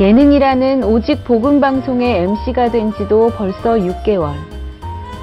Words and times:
예능이라는 0.00 0.84
오직 0.84 1.24
복음 1.24 1.60
방송의 1.60 2.22
MC가 2.22 2.70
된 2.70 2.92
지도 2.92 3.30
벌써 3.30 3.74
6개월. 3.74 4.32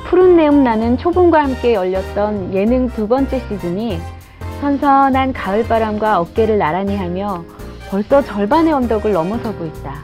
푸른 0.06 0.36
내음 0.36 0.66
나는 0.66 0.98
초봄과 0.98 1.42
함께 1.46 1.76
열렸던 1.76 2.54
예능 2.54 2.90
두 2.90 3.08
번째 3.08 3.40
시즌이 3.48 3.98
선선한 4.60 5.32
가을바람과 5.32 6.20
어깨를 6.20 6.58
나란히 6.58 6.98
하며 6.98 7.46
벌써 7.90 8.22
절반의 8.22 8.74
언덕을 8.74 9.14
넘어서고 9.14 9.64
있다. 9.64 9.96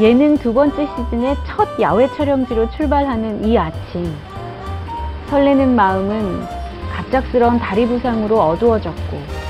예능 0.00 0.36
두 0.36 0.52
번째 0.52 0.88
시즌의 0.96 1.36
첫 1.46 1.80
야외 1.80 2.08
촬영지로 2.16 2.70
출발하는 2.70 3.44
이 3.44 3.56
아침. 3.56 4.12
설레는 5.28 5.76
마음은 5.76 6.40
갑작스런 6.92 7.60
다리 7.60 7.86
부상으로 7.86 8.40
어두워졌고 8.40 9.49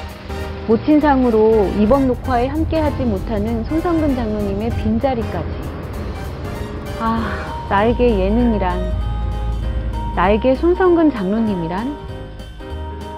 모친상으로 0.70 1.66
이번 1.80 2.06
녹화에 2.06 2.47
함께하지 2.47 3.05
못하는 3.05 3.65
손성근 3.65 4.15
장로님의 4.15 4.70
빈자리까지. 4.70 5.48
아, 7.01 7.66
나에게 7.69 8.20
예능이란, 8.20 8.78
나에게 10.14 10.55
손성근 10.55 11.11
장로님이란, 11.11 11.97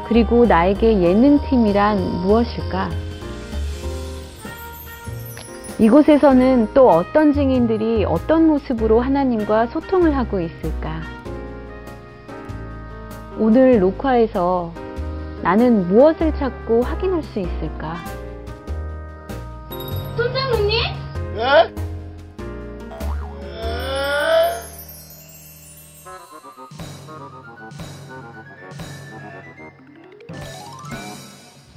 그리고 0.08 0.46
나에게 0.46 1.02
예능팀이란 1.02 1.98
무엇일까? 2.22 2.88
이곳에서는 5.78 6.68
또 6.72 6.88
어떤 6.88 7.34
증인들이 7.34 8.06
어떤 8.06 8.46
모습으로 8.46 9.00
하나님과 9.00 9.66
소통을 9.66 10.16
하고 10.16 10.40
있을까? 10.40 11.02
오늘 13.38 13.78
녹화에서 13.78 14.72
나는 15.42 15.88
무엇을 15.88 16.34
찾고 16.36 16.82
확인할 16.82 17.22
수 17.22 17.40
있을까? 17.40 17.96
손장로님? 20.16 20.78
예? 21.36 21.74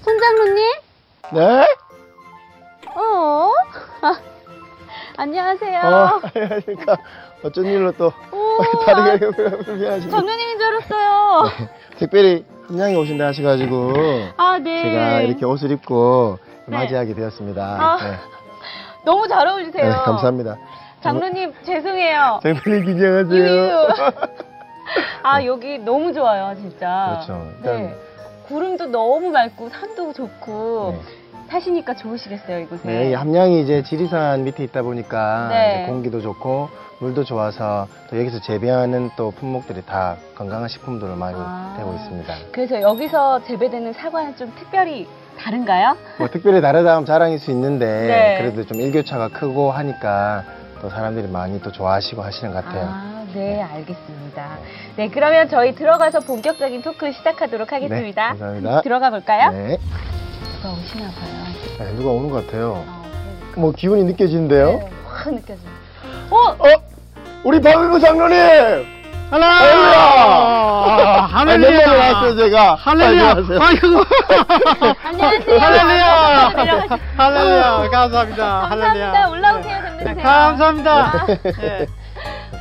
손장로님? 0.04 0.64
네? 1.34 1.68
어? 2.96 3.52
아, 4.02 4.20
안녕하세요. 5.18 5.80
어, 5.80 6.22
안녕하십니까. 6.34 6.98
어쩐 7.44 7.66
일로 7.66 7.92
또 7.94 8.12
오, 8.32 8.86
다르게 8.86 9.30
불편하시고 9.30 10.12
장로님인 10.12 10.58
줄 10.60 10.68
알았어요. 10.68 11.50
특별히 11.98 12.46
함양에 12.68 12.96
오신다 12.96 13.28
하셔가지고 13.28 13.94
아, 14.38 14.58
네. 14.60 14.84
제가 14.84 15.22
이렇게 15.22 15.46
옷을 15.46 15.72
입고 15.72 16.40
네. 16.66 16.78
맞이하게 16.78 17.14
되었습니다. 17.14 17.62
아, 17.64 17.98
네. 18.04 18.18
너무 19.06 19.28
잘 19.28 19.48
어울리세요. 19.48 19.84
네, 19.90 19.96
감사합니다. 19.96 20.58
장로님, 21.02 21.54
죄송해요. 21.64 22.40
장로님 22.42 22.86
긴장하세요. 22.86 23.88
아, 25.24 25.44
여기 25.44 25.78
너무 25.78 26.12
좋아요, 26.14 26.56
진짜. 26.56 27.24
그렇죠. 27.28 27.52
일단- 27.58 27.76
네. 27.78 27.96
구름도 28.48 28.86
너무 28.88 29.30
맑고, 29.32 29.70
산도 29.70 30.14
좋고, 30.14 31.00
네. 31.46 31.52
사시니까 31.52 31.96
좋으시겠어요, 31.96 32.60
이곳에. 32.60 32.88
네, 32.88 33.10
이 33.12 33.14
함양이 33.14 33.62
이제 33.62 33.84
지리산 33.84 34.44
밑에 34.44 34.64
있다 34.64 34.82
보니까 34.82 35.48
네. 35.50 35.76
이제 35.76 35.92
공기도 35.92 36.22
좋고 36.22 36.70
물도 37.00 37.24
좋아서 37.24 37.88
또 38.10 38.18
여기서 38.20 38.40
재배하는 38.42 39.12
또 39.16 39.32
품목들이 39.32 39.86
다 39.86 40.16
건강한 40.36 40.68
식품들을 40.68 41.16
많이 41.16 41.36
아. 41.38 41.76
되고 41.78 41.94
있습니다. 41.94 42.34
그래서 42.52 42.82
여기서 42.82 43.44
재배되는 43.44 43.94
사과는 43.94 44.36
좀 44.38 44.52
특별히 44.58 45.08
다른가요? 45.38 45.98
뭐 46.18 46.30
특별히 46.30 46.62
다르다면 46.62 47.06
자랑일 47.06 47.40
수 47.40 47.52
있는데 47.52 47.86
네. 47.86 48.38
그래도 48.40 48.66
좀 48.66 48.80
일교차가 48.80 49.30
크고 49.30 49.72
하니까 49.72 50.44
또 50.82 50.90
사람들이 50.90 51.28
많이 51.28 51.62
또 51.62 51.72
좋아하시고 51.72 52.22
하시는 52.22 52.54
것 52.54 52.64
같아요. 52.64 52.88
아, 52.90 53.26
네, 53.34 53.62
알겠습니다. 53.62 54.58
네, 54.96 55.10
그러면 55.10 55.50
저희 55.50 55.76
들어가서 55.76 56.22
본격적인 56.22 56.82
토크 56.82 57.12
시작하도록 57.12 57.72
하겠습니다. 57.72 58.34
네, 58.34 58.40
감사합니다. 58.40 58.82
들어가 58.82 59.10
볼까요? 59.10 59.52
네. 59.52 59.78
누가 60.66 60.72
오시나 60.80 61.12
봐요. 61.12 61.46
네, 61.78 61.94
누가 61.94 62.10
오는 62.10 62.28
것 62.30 62.44
같아요. 62.46 62.84
아, 62.88 63.04
그러니까. 63.04 63.62
뭐 63.62 63.72
기운이 63.72 64.04
느껴지는데요? 64.06 64.66
네, 64.80 64.90
확 65.06 65.32
느껴져요. 65.32 65.70
어? 66.32 66.38
어? 66.38 66.66
우리 67.44 67.62
박은구 67.62 68.00
장로님! 68.00 68.36
할렐루야! 69.30 69.58
할렐루야! 71.30 71.92
아, 71.92 71.96
나왔어요, 71.96 72.36
제가. 72.38 72.76
할렐루야! 72.76 73.30
안녕하세요. 73.30 73.60
아이고! 73.62 73.88
안녕하세요. 75.04 75.60
할렐루야! 75.60 76.50
할렐루야! 76.50 77.90
감사합니다. 77.90 77.90
감사합니다. 77.90 78.66
할렐루야. 78.70 79.28
올라오세요, 79.30 79.82
네, 79.82 80.04
장로님. 80.04 80.24
감사합니다. 80.24 81.26
네. 81.28 81.40
예. 81.62 81.86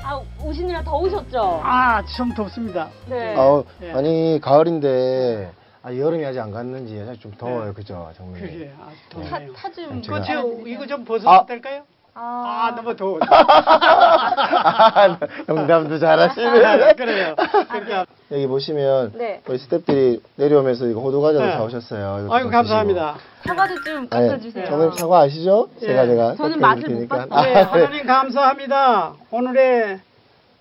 아, 0.05 0.21
오시느라 0.43 0.83
더우셨죠? 0.83 1.63
아, 1.65 2.03
좀 2.19 2.35
덥습니다. 2.35 2.89
네. 3.07 3.35
예. 3.83 3.93
아니, 3.93 4.39
가을인데, 4.43 5.51
아, 5.85 5.95
여름이 5.95 6.25
아직 6.25 6.41
안 6.41 6.51
갔는지 6.51 6.99
사실 7.05 7.21
좀 7.21 7.33
더워요, 7.33 7.75
그죠, 7.75 8.11
장로님? 8.17 8.41
그게 8.41 8.73
아주 8.81 9.29
타, 9.29 9.37
덥네요. 9.39 9.53
타 9.53 9.71
좀. 9.71 10.01
그, 10.01 10.23
저, 10.25 10.43
이거 10.67 10.87
좀 10.87 11.05
벗어도 11.05 11.31
아. 11.31 11.45
될까요? 11.45 11.83
아, 12.15 12.71
아, 12.71 12.75
너무 12.75 12.97
더워. 12.97 13.19
아, 13.29 15.19
농담도 15.47 15.99
잘하시네. 15.99 16.95
그래요. 16.95 17.35
그러니까. 17.69 18.07
여기 18.31 18.47
보시면 18.47 19.13
네. 19.15 19.43
우리 19.47 19.59
스태프들이 19.59 20.23
내려오면서 20.37 20.87
이거 20.87 21.01
호두 21.01 21.21
과자를 21.21 21.49
네. 21.49 21.53
사오셨어요. 21.57 22.29
좀 22.41 22.51
감사합니다. 22.51 23.17
사과도 23.45 23.75
좀 23.83 24.09
드시고. 24.09 24.09
깎아주세요. 24.09 24.65
네, 24.65 24.71
저는 24.71 24.93
사과 24.93 25.19
아시죠? 25.21 25.69
예. 25.83 25.87
제가 25.89 26.07
제가 26.07 26.35
저는 26.37 26.61
맛을 26.61 26.89
못. 26.89 27.09
봤어요. 27.09 27.43
네, 27.43 27.57
아, 27.61 27.65
하나님 27.65 28.07
감사합니다. 28.07 29.13
오늘의 29.31 30.01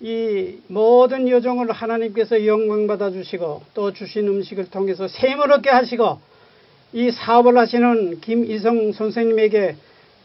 이 0.04 0.58
모든 0.68 1.30
여정을 1.30 1.72
하나님께서 1.72 2.46
영광 2.46 2.88
받아 2.88 3.10
주시고 3.10 3.64
또 3.74 3.94
주신 3.94 4.28
음식을 4.28 4.70
통해서 4.70 5.08
샘을 5.08 5.50
얻게 5.50 5.70
하시고 5.70 6.20
이 6.92 7.10
사업을 7.10 7.58
하시는 7.58 8.20
김이성 8.20 8.92
선생님에게 8.92 9.78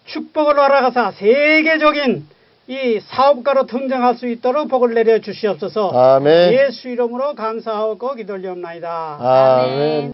축복을 0.04 0.58
허락하사 0.58 1.12
세계적인 1.12 2.26
이 2.66 3.00
사업가로 3.00 3.66
등장할 3.66 4.16
수 4.16 4.26
있도록 4.26 4.68
복을 4.68 4.94
내려 4.94 5.20
주시옵소서. 5.20 5.90
아멘. 5.90 6.54
예수 6.54 6.88
이름으로 6.88 7.36
감사하고 7.36 8.16
기도리옵나이다. 8.16 9.18
아멘. 9.20 10.12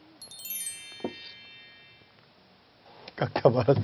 깎아 3.17 3.49
말았어. 3.49 3.81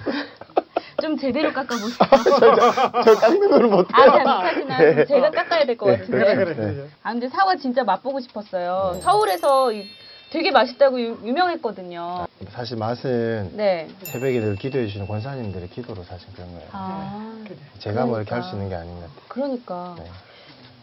좀 1.00 1.16
제대로 1.18 1.52
깎아보세요. 1.52 1.98
저 3.04 3.14
깎는 3.16 3.50
걸 3.50 3.62
못해요. 3.68 3.86
아, 3.92 4.42
잘? 4.42 4.54
그럼 4.64 4.68
네. 4.78 5.04
제가 5.06 5.30
깎아야 5.30 5.66
될것 5.66 5.88
네, 5.88 5.96
같은데. 5.98 6.18
그래 6.18 6.34
그래 6.36 6.54
네. 6.54 6.74
그래. 6.74 6.88
아, 7.02 7.12
근데 7.12 7.28
사과 7.28 7.56
진짜 7.56 7.82
맛보고 7.84 8.20
싶었어요. 8.20 8.92
네. 8.94 9.00
서울에서 9.00 9.72
이- 9.72 9.86
되게 10.30 10.52
맛있다고 10.52 11.00
유, 11.00 11.18
유명했거든요. 11.24 12.26
사실 12.50 12.76
맛은 12.76 13.50
네. 13.56 13.88
새벽에 14.02 14.38
늘 14.40 14.54
기도해 14.56 14.86
주시는 14.86 15.08
권사님들의 15.08 15.70
기도로 15.70 16.04
사실 16.04 16.28
그런 16.34 16.48
거예요. 16.52 16.68
아. 16.72 17.36
제가 17.80 18.06
뭐 18.06 18.18
이렇게 18.18 18.30
할 18.34 18.40
그러니까. 18.42 18.48
수 18.50 18.54
있는 18.56 18.68
게 18.68 18.74
아닌 18.76 18.94
것 18.94 19.00
같아요. 19.00 19.20
그러니까. 19.28 19.94
네. 19.98 20.04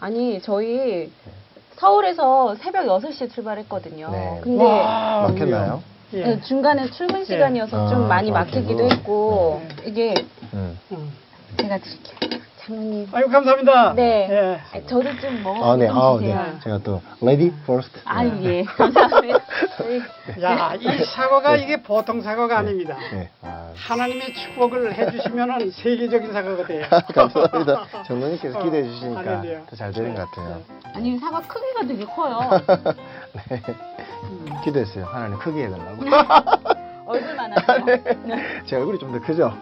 아니, 0.01 0.41
저희 0.41 1.11
서울에서 1.77 2.55
새벽 2.55 2.85
6시에 2.87 3.31
출발했거든요. 3.31 4.09
네. 4.11 4.39
근데 4.43 4.63
와, 4.63 5.27
막혔나요? 5.29 5.81
예. 6.13 6.23
네, 6.23 6.41
중간에 6.41 6.89
출근 6.91 7.25
시간이어서 7.25 7.85
아, 7.85 7.89
좀 7.89 8.07
많이 8.07 8.27
좀 8.27 8.33
막히기도. 8.35 8.89
했고, 8.91 9.61
네. 9.77 9.83
이게 9.85 10.13
음. 10.53 10.79
음. 10.91 11.11
제가 11.57 11.77
드릴게요. 11.79 12.39
장모님. 12.65 13.07
아이고 13.13 13.29
감사합니다. 13.29 13.93
네. 13.93 14.27
예. 14.29 14.59
아, 14.77 14.81
저도 14.87 15.17
좀 15.19 15.41
먹어. 15.43 15.71
아, 15.71 15.75
네. 15.77 15.87
아. 15.89 16.17
네. 16.19 16.59
제가 16.63 16.79
또 16.79 17.01
lady 17.21 17.53
first. 17.63 17.91
아유, 18.05 18.31
예. 18.43 18.63
감사합니다. 18.75 19.39
야, 20.43 20.73
이 20.79 21.03
사과가 21.05 21.55
이게 21.57 21.81
보통 21.81 22.21
사과가 22.21 22.57
아닙니다. 22.57 22.97
네. 23.13 23.29
아, 23.41 23.71
하나님의 23.75 24.33
축복을 24.33 24.93
해 24.93 25.11
주시면 25.11 25.71
세계적인 25.71 26.33
사과가 26.33 26.67
돼요. 26.67 26.85
감사합니다. 27.13 27.85
장로님께서 28.05 28.63
기대해 28.63 28.83
주시니까 28.83 29.19
할렐루야. 29.19 29.65
더잘 29.69 29.91
되는 29.93 30.13
것 30.13 30.29
같아요. 30.29 30.61
아니, 30.93 31.17
사과 31.19 31.39
크기가 31.41 31.85
되게 31.87 32.03
커요. 32.05 32.39
네. 33.49 33.61
기대했어요. 34.63 35.05
하나님 35.05 35.37
크게 35.39 35.65
해달라고. 35.65 36.03
얼굴만 37.07 37.51
하세요. 37.53 37.85
제 38.65 38.75
얼굴이 38.75 38.99
좀 38.99 39.11
더 39.11 39.19
크죠? 39.25 39.53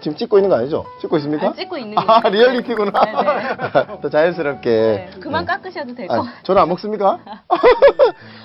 지금 0.00 0.16
찍고 0.16 0.38
있는 0.38 0.48
거 0.48 0.56
아니죠? 0.56 0.84
찍고 1.00 1.16
있습니까? 1.18 1.48
안 1.48 1.54
찍고 1.54 1.76
있는 1.76 1.96
거예요. 1.96 2.08
아, 2.08 2.28
리얼리티구나. 2.28 2.92
네, 3.04 3.96
더 4.00 4.08
자연스럽게. 4.08 4.70
네, 4.70 5.10
그만 5.20 5.44
네. 5.44 5.52
깎으셔도 5.52 5.92
될 5.94 6.06
것 6.06 6.14
같아요. 6.14 6.30
아, 6.30 6.42
저는 6.44 6.62
안 6.62 6.68
먹습니까? 6.68 7.18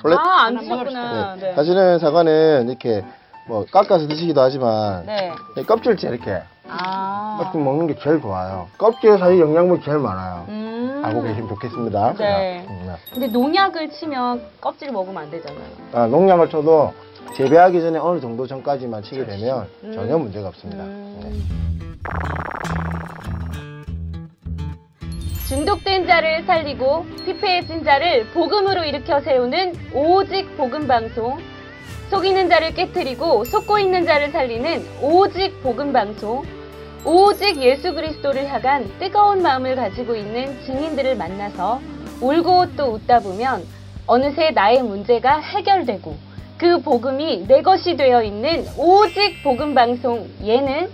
원래 0.03 0.15
아, 0.17 0.45
안 0.45 0.57
드셨구나. 0.57 1.35
네. 1.35 1.53
사실은 1.53 1.99
사과는 1.99 2.69
이렇게 2.69 3.05
뭐 3.47 3.65
깎아서 3.71 4.07
드시기도 4.07 4.41
하지만 4.41 5.05
네. 5.05 5.31
이 5.57 5.63
껍질째 5.63 6.09
이렇게 6.09 6.41
아. 6.67 7.37
깎고 7.41 7.59
먹는 7.59 7.87
게 7.87 7.95
제일 8.01 8.21
좋아요. 8.21 8.67
껍질 8.77 9.17
사이 9.17 9.39
영양분이 9.39 9.81
제일 9.83 9.99
많아요. 9.99 10.45
음. 10.47 11.01
알고 11.03 11.21
계시면 11.23 11.49
좋겠습니다. 11.49 12.13
네. 12.17 12.65
음, 12.69 12.95
근데 13.11 13.27
농약을 13.27 13.89
치면 13.91 14.41
껍질 14.61 14.91
먹으면 14.91 15.23
안 15.23 15.31
되잖아요. 15.31 15.65
아, 15.93 16.07
농약을 16.07 16.49
쳐도 16.49 16.93
재배하기 17.35 17.81
전에 17.81 17.99
어느 17.99 18.19
정도 18.19 18.47
전까지만 18.47 19.03
치게 19.03 19.25
되면 19.25 19.67
음. 19.83 19.93
전혀 19.93 20.17
문제가 20.17 20.47
없습니다. 20.49 20.83
음. 20.83 21.19
네. 21.21 21.29
중독된 25.47 26.07
자를 26.07 26.43
살리고 26.45 27.05
피폐해진 27.25 27.83
자를 27.83 28.25
복음으로 28.33 28.85
일으켜 28.85 29.19
세우는 29.19 29.73
오직 29.93 30.55
복음 30.57 30.87
방송. 30.87 31.37
속이는 32.13 32.47
자를 32.47 32.75
깨뜨리고 32.75 33.43
속고 33.43 33.79
있는 33.79 34.05
자를 34.05 34.29
살리는 34.29 34.85
오직 35.01 35.63
복음 35.63 35.91
방송. 35.91 36.43
오직 37.03 37.57
예수 37.57 37.91
그리스도를 37.91 38.47
향한 38.47 38.87
뜨거운 38.99 39.41
마음을 39.41 39.75
가지고 39.75 40.15
있는 40.15 40.61
증인들을 40.63 41.15
만나서 41.15 41.81
울고 42.21 42.75
또 42.77 42.91
웃다 42.91 43.21
보면 43.21 43.65
어느새 44.05 44.51
나의 44.51 44.83
문제가 44.83 45.39
해결되고 45.39 46.15
그 46.59 46.83
복음이 46.83 47.47
내 47.47 47.63
것이 47.63 47.97
되어 47.97 48.21
있는 48.21 48.63
오직 48.77 49.41
복음 49.43 49.73
방송 49.73 50.29
예능. 50.43 50.91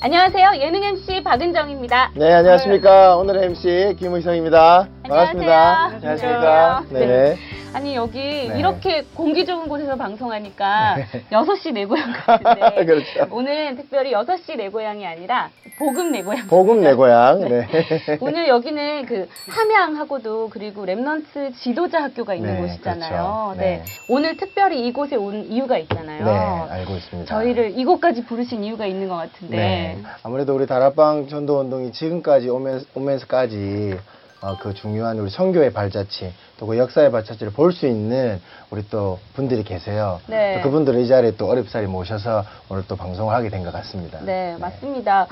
안녕하세요. 0.00 0.52
예능 0.60 0.84
MC 0.84 1.24
박은정입니다. 1.24 2.12
네, 2.14 2.32
안녕하십니까. 2.32 3.16
오늘의 3.16 3.46
MC 3.46 3.96
김의성입니다. 3.98 4.86
반갑습니다. 5.02 5.84
안녕하십니까. 5.86 6.84
네. 6.90 7.06
네. 7.06 7.36
아니 7.74 7.94
여기 7.94 8.18
네. 8.18 8.58
이렇게 8.58 9.04
공기 9.14 9.44
좋은 9.44 9.68
곳에서 9.68 9.94
방송하니까 9.96 10.96
6시 11.30 11.72
내 11.74 11.84
고향 11.84 12.12
같은데 12.12 12.84
그렇죠. 12.86 13.26
오늘은 13.30 13.76
특별히 13.76 14.12
6시 14.12 14.56
내 14.56 14.68
고향이 14.70 15.06
아니라 15.06 15.50
복음 15.78 16.10
내 16.12 16.22
고향 16.22 16.46
복음 16.46 16.82
내 16.82 16.94
고향. 16.94 17.40
네. 17.40 17.68
오늘 18.20 18.48
여기는 18.48 19.04
그 19.06 19.28
함양하고도 19.50 20.48
그리고 20.50 20.86
Remnant 20.86 21.54
지도자 21.56 22.02
학교가 22.04 22.34
있는 22.34 22.54
네, 22.54 22.60
곳이잖아요. 22.62 23.52
그렇죠. 23.54 23.54
네. 23.60 23.66
네. 23.76 23.84
오늘 24.08 24.36
특별히 24.36 24.86
이곳에 24.86 25.16
온 25.16 25.44
이유가 25.44 25.76
있잖아요. 25.78 26.24
네, 26.24 26.72
알고 26.74 26.94
있습니다. 26.94 27.28
저희를 27.34 27.78
이곳까지 27.78 28.24
부르신 28.24 28.64
이유가 28.64 28.86
있는 28.86 29.08
것 29.08 29.16
같은데. 29.16 29.87
네. 29.96 30.02
아무래도 30.22 30.54
우리 30.54 30.66
다락방 30.66 31.28
전도 31.28 31.60
운동이 31.60 31.92
지금까지 31.92 32.48
오면서, 32.48 32.86
오면서까지 32.94 33.98
어, 34.40 34.56
그 34.58 34.74
중요한 34.74 35.18
우리 35.18 35.30
선교의 35.30 35.72
발자취 35.72 36.32
또 36.58 36.66
그 36.66 36.76
역사의 36.76 37.10
발자취를 37.12 37.52
볼 37.52 37.72
수 37.72 37.86
있는 37.86 38.40
우리 38.70 38.86
또 38.90 39.18
분들이 39.34 39.62
계세요. 39.62 40.20
네. 40.26 40.56
또 40.56 40.62
그분들을 40.68 41.00
이 41.00 41.06
자리에 41.08 41.36
또 41.36 41.46
어렵사리 41.48 41.86
모셔서 41.86 42.44
오늘 42.68 42.84
또 42.88 42.96
방송을 42.96 43.32
하게 43.34 43.48
된 43.48 43.64
것 43.64 43.72
같습니다. 43.72 44.18
네, 44.22 44.56
맞습니다. 44.58 45.26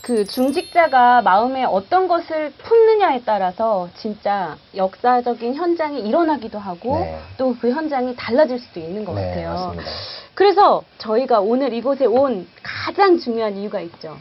그 0.00 0.24
중직자가 0.24 1.22
마음에 1.22 1.64
어떤 1.64 2.08
것을 2.08 2.52
품느냐에 2.58 3.22
따라서 3.26 3.88
진짜 3.96 4.56
역사적인 4.74 5.54
현장이 5.54 6.00
일어나기도 6.00 6.58
하고 6.58 6.98
네. 7.00 7.18
또그 7.36 7.70
현장이 7.70 8.16
달라질 8.16 8.58
수도 8.58 8.80
있는 8.80 9.04
것 9.04 9.14
네, 9.14 9.28
같아요. 9.28 9.50
맞습니다. 9.50 9.90
그래서 10.34 10.82
저희가 10.98 11.40
오늘 11.40 11.72
이곳에 11.74 12.06
온 12.06 12.48
가장 12.62 13.18
중요한 13.18 13.56
이유가 13.56 13.80
있죠. 13.80 14.16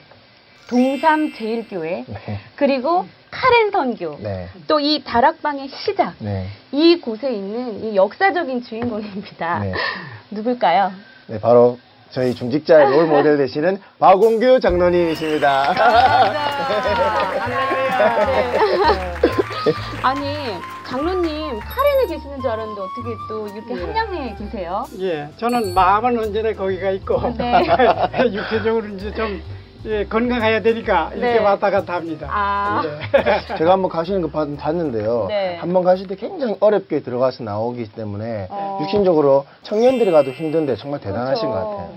동삼 0.70 1.34
제일교회 1.34 2.04
네. 2.08 2.40
그리고 2.56 3.06
카렌 3.32 3.72
선교 3.72 4.18
네. 4.20 4.50
또 4.68 4.80
이 4.80 5.04
다락방의 5.04 5.70
시작 5.70 6.14
네. 6.20 6.48
이 6.72 7.00
곳에 7.00 7.32
있는 7.34 7.84
이 7.84 7.96
역사적인 7.96 8.64
주인공입니다. 8.64 9.60
네. 9.60 9.74
누굴까요? 10.32 10.92
네, 11.28 11.40
바로 11.40 11.78
저희 12.12 12.34
중직자의 12.34 12.90
롤 12.90 13.06
모델 13.08 13.38
되시는 13.38 13.80
박홍규 14.00 14.60
장로님이십니다. 14.62 15.74
아니 20.02 20.36
장로님 20.88 21.60
카렌에 21.60 22.08
계시는 22.08 22.42
줄 22.42 22.50
알았는데 22.50 22.82
어떻게 22.82 23.16
또 23.28 23.48
이렇게 23.48 23.78
예. 23.78 23.84
한양에 23.86 24.36
계세요? 24.36 24.86
예, 25.00 25.30
저는 25.38 25.74
마음은 25.76 26.18
언제나 26.18 26.52
거기가 26.54 26.90
있고 26.92 27.22
네. 27.38 27.62
육체적으로 28.34 28.88
이제 28.88 29.14
좀 29.14 29.40
예, 29.86 30.04
건강해야 30.06 30.62
되니까 30.62 31.12
이렇게 31.14 31.34
네. 31.36 31.40
왔다 31.40 31.70
갔다 31.72 31.94
합니다. 31.96 32.28
아. 32.30 32.82
예. 32.84 33.56
제가 33.58 33.72
한번 33.72 33.90
가시는 33.90 34.22
거 34.22 34.30
봤- 34.30 34.58
봤는데요. 34.58 35.26
네. 35.30 35.56
한번 35.58 35.84
가실 35.84 36.08
때 36.08 36.16
굉장히 36.16 36.56
어렵게 36.60 37.00
들어가서 37.02 37.44
나오기 37.44 37.94
때문에 37.94 38.48
어. 38.50 38.80
육신적으로 38.82 39.46
청년들이 39.64 40.12
가도 40.12 40.32
힘든데 40.32 40.76
정말 40.76 41.00
대단하신 41.00 41.50
그렇죠. 41.50 41.66
것 41.66 41.78
같아요. 41.78 41.90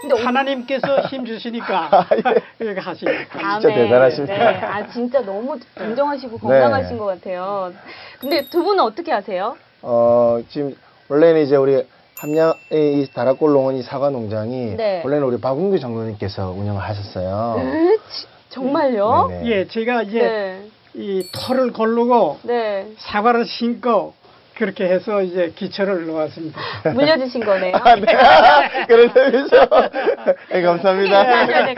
근데 0.00 0.14
오- 0.14 0.24
하나님께서 0.24 1.00
힘 1.10 1.26
주시니까 1.26 1.90
이렇게 2.58 2.80
하십니다. 2.80 3.20
아, 3.38 3.60
진짜 3.60 3.74
대단하십니다. 3.76 4.34
네. 4.34 4.60
아 4.62 4.86
진짜 4.88 5.20
너무 5.20 5.58
건강하신 5.76 6.30
네. 6.40 6.98
것 6.98 7.04
같아요. 7.04 7.72
근데 8.18 8.48
두 8.48 8.64
분은 8.64 8.82
어떻게 8.82 9.12
하세요? 9.12 9.56
어, 9.82 10.38
지금 10.48 10.74
원래는 11.08 11.42
이제 11.42 11.54
우리 11.56 11.86
함양의 12.26 12.54
이 12.70 13.06
다락골농원 13.12 13.74
이 13.74 13.82
사과 13.82 14.08
농장이 14.10 14.76
네. 14.76 15.02
원래는 15.04 15.26
우리 15.26 15.40
박웅규 15.40 15.80
장로님께서 15.80 16.50
운영을 16.50 16.80
하셨어요. 16.80 17.56
에? 17.58 17.96
지- 18.10 18.26
정말요? 18.48 19.26
네네. 19.28 19.50
예, 19.50 19.66
제가 19.66 20.02
이제 20.02 20.20
네. 20.20 20.68
이 20.94 21.26
토를 21.32 21.72
고르고 21.72 22.38
네. 22.44 22.92
사과를 22.98 23.44
심고 23.44 24.14
그렇게 24.54 24.84
해서 24.84 25.20
이제 25.22 25.52
기초를 25.56 26.06
놓았습니다. 26.06 26.60
물려주신 26.94 27.44
거네요. 27.44 27.74
아, 27.74 27.96
네. 27.96 28.02
그런 28.86 29.08
셈이죠. 29.12 29.56
네, 30.52 30.62
감사합니다. 30.62 31.46
네. 31.46 31.74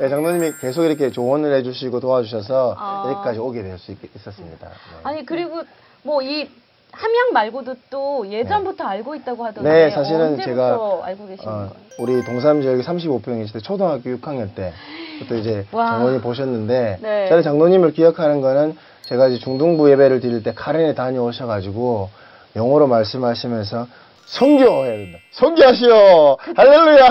네, 0.00 0.08
장로님이 0.10 0.52
계속 0.60 0.84
이렇게 0.84 1.10
조언을 1.10 1.54
해주시고 1.54 2.00
도와주셔서 2.00 2.74
아. 2.76 3.04
여기까지 3.06 3.38
오게 3.38 3.62
될 3.62 3.78
수 3.78 3.94
있었습니다. 4.14 4.66
네. 4.68 4.74
아니 5.04 5.24
그리고 5.24 5.62
뭐이 6.02 6.50
함양 6.98 7.32
말고도 7.32 7.76
또 7.90 8.26
예전부터 8.28 8.84
알고 8.84 9.14
있다고 9.14 9.44
하던데 9.44 9.70
네, 9.70 9.90
사실은 9.90 10.36
제가 10.40 11.00
알고 11.04 11.28
계시는 11.28 11.52
어, 11.52 11.56
거예요? 11.56 11.70
우리 11.98 12.24
동삼 12.24 12.60
지역이 12.60 12.82
35평에 12.82 13.44
있을 13.44 13.52
때 13.54 13.58
초등학교 13.60 14.10
6학년 14.10 14.52
때 14.54 14.72
그때 15.20 15.38
이제 15.38 15.64
와. 15.72 15.92
장로님 15.92 16.20
보셨는데 16.20 16.98
네. 17.00 17.28
저는 17.28 17.42
장로님을 17.44 17.92
기억하는 17.92 18.40
거는 18.40 18.76
제가 19.02 19.28
이제 19.28 19.38
중등부 19.38 19.90
예배를 19.92 20.18
드릴 20.20 20.42
때 20.42 20.52
카렌에 20.54 20.94
다녀오셔가지고 20.94 22.10
영어로 22.56 22.88
말씀하시면서 22.88 23.86
성교해야 24.26 24.96
된다. 24.98 25.18
성교하시오. 25.30 26.36
할렐루야. 26.54 27.08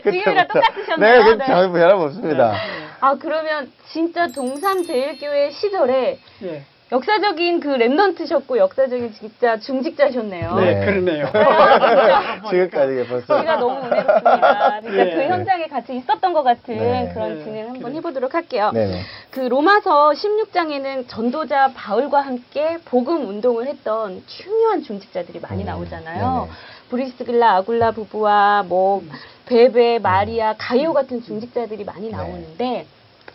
지금이랑 0.02 0.46
그때부터. 0.48 0.60
똑같으셨네요. 0.60 0.98
네, 0.98 1.24
그 1.24 1.30
네. 1.38 1.46
전 1.46 1.72
변함 1.72 2.00
없습니다. 2.00 2.54
아 3.00 3.14
그러면 3.16 3.70
진짜 3.92 4.26
동삼 4.28 4.82
제일교회 4.84 5.50
시절에 5.50 6.18
예, 6.44 6.62
역사적인 6.92 7.60
그 7.60 7.68
랩넌트셨고 7.68 8.56
역사적인 8.56 9.14
진짜 9.14 9.56
중직자셨네요. 9.58 10.54
네, 10.56 10.74
네. 10.74 10.86
그러네요. 10.86 11.26
지금까지 12.50 13.06
벌써 13.08 13.26
저희가 13.26 13.56
너무 13.56 13.76
은혜롭습니다. 13.86 14.80
진짜 14.80 15.06
예. 15.06 15.14
그 15.14 15.22
현장에 15.22 15.66
같이 15.68 15.96
있었던 15.96 16.32
것 16.32 16.42
같은 16.42 16.76
네. 16.76 17.10
그런 17.14 17.38
네. 17.38 17.44
진행을 17.44 17.70
한번. 17.74 17.94
해보도록 17.94 18.34
할게요. 18.34 18.70
네네. 18.74 19.02
그 19.30 19.40
로마서 19.40 20.10
16장에는 20.10 21.04
전도자 21.06 21.70
바울과 21.74 22.20
함께 22.22 22.78
복음 22.84 23.28
운동을 23.28 23.66
했던 23.68 24.22
중요한 24.26 24.82
중직자들이 24.82 25.40
많이 25.40 25.62
음, 25.62 25.66
나오잖아요. 25.66 26.48
브리스길라 26.90 27.56
아굴라 27.56 27.92
부부와 27.92 28.64
뭐 28.66 29.02
베베, 29.46 30.00
마리아, 30.00 30.54
가이오 30.58 30.92
같은 30.92 31.22
중직자들이 31.22 31.84
많이 31.84 32.10
네. 32.10 32.16
나오는데 32.16 32.86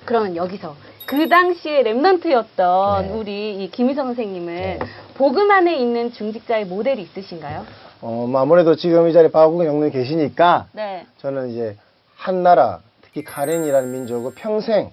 그러면 0.04 0.36
여기서 0.36 0.76
그 1.06 1.30
당시에 1.30 1.84
랩넌트였던 1.84 3.02
네. 3.04 3.10
우리 3.12 3.64
이 3.64 3.70
김희성 3.70 4.08
선생님은 4.08 4.56
네. 4.56 4.80
복음 5.14 5.52
안에 5.52 5.76
있는 5.78 6.12
중직자의 6.12 6.66
모델이 6.66 7.02
있으신가요? 7.04 7.66
어, 8.02 8.28
뭐 8.28 8.42
아무래도 8.42 8.76
지금 8.76 9.08
이 9.08 9.14
자리에 9.14 9.30
박우경 9.30 9.66
장로님 9.66 9.92
계시니까 9.92 10.68
네. 10.74 11.06
저는 11.20 11.50
이제 11.52 11.78
한 12.16 12.42
나라, 12.42 12.80
특히 13.02 13.24
카렌이라는 13.24 13.92
민족을 13.92 14.34
평생 14.36 14.92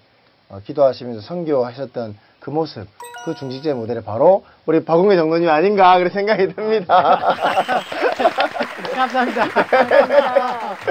어, 0.51 0.61
기도하시면서 0.65 1.23
선교하셨던 1.23 2.17
그 2.43 2.51
모습, 2.51 2.87
그 3.25 3.35
중직자의 3.35 3.75
모델이 3.77 4.03
바로 4.03 4.45
우리 4.67 4.85
박웅의 4.85 5.17
장로님 5.17 5.49
아닌가 5.49 5.97
그런 5.99 6.11
생각이 6.11 6.49
듭니다. 6.55 7.37
감사합니다. 8.95 9.47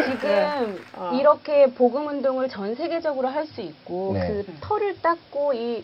지금 0.05 0.83
어. 0.95 1.11
이렇게 1.19 1.67
복음 1.73 2.07
운동을 2.07 2.49
전 2.49 2.73
세계적으로 2.75 3.27
할 3.27 3.45
수 3.47 3.61
있고 3.61 4.11
네. 4.13 4.27
그 4.27 4.53
털을 4.61 5.01
닦고 5.01 5.53
이 5.53 5.83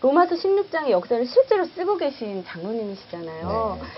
로마서 0.00 0.36
16장의 0.36 0.90
역사를 0.90 1.24
실제로 1.26 1.64
쓰고 1.66 1.96
계신 1.96 2.44
장로님이시잖아요. 2.46 3.78
네. 3.80 3.88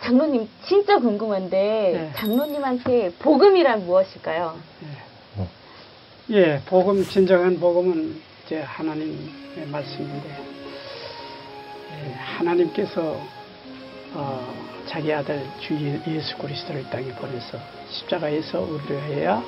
장로님 0.00 0.48
진짜 0.66 0.98
궁금한데 0.98 1.56
네. 1.56 2.12
장로님한테 2.16 3.12
복음이란 3.20 3.86
무엇일까요? 3.86 4.56
예, 6.30 6.60
복음 6.66 7.04
진정한 7.04 7.60
복음은 7.60 8.20
이제 8.44 8.60
하나님의 8.62 9.66
말씀인데 9.70 10.28
예, 10.28 10.53
하나님께서 12.12 13.18
어, 14.14 14.54
자기 14.86 15.12
아들 15.12 15.42
주 15.60 15.74
예- 15.74 16.00
예수 16.14 16.36
그리스도를 16.38 16.82
이 16.82 16.84
땅에 16.90 17.06
보내서 17.14 17.58
십자가에서 17.90 18.60
우리를 18.60 19.08
위하여 19.16 19.42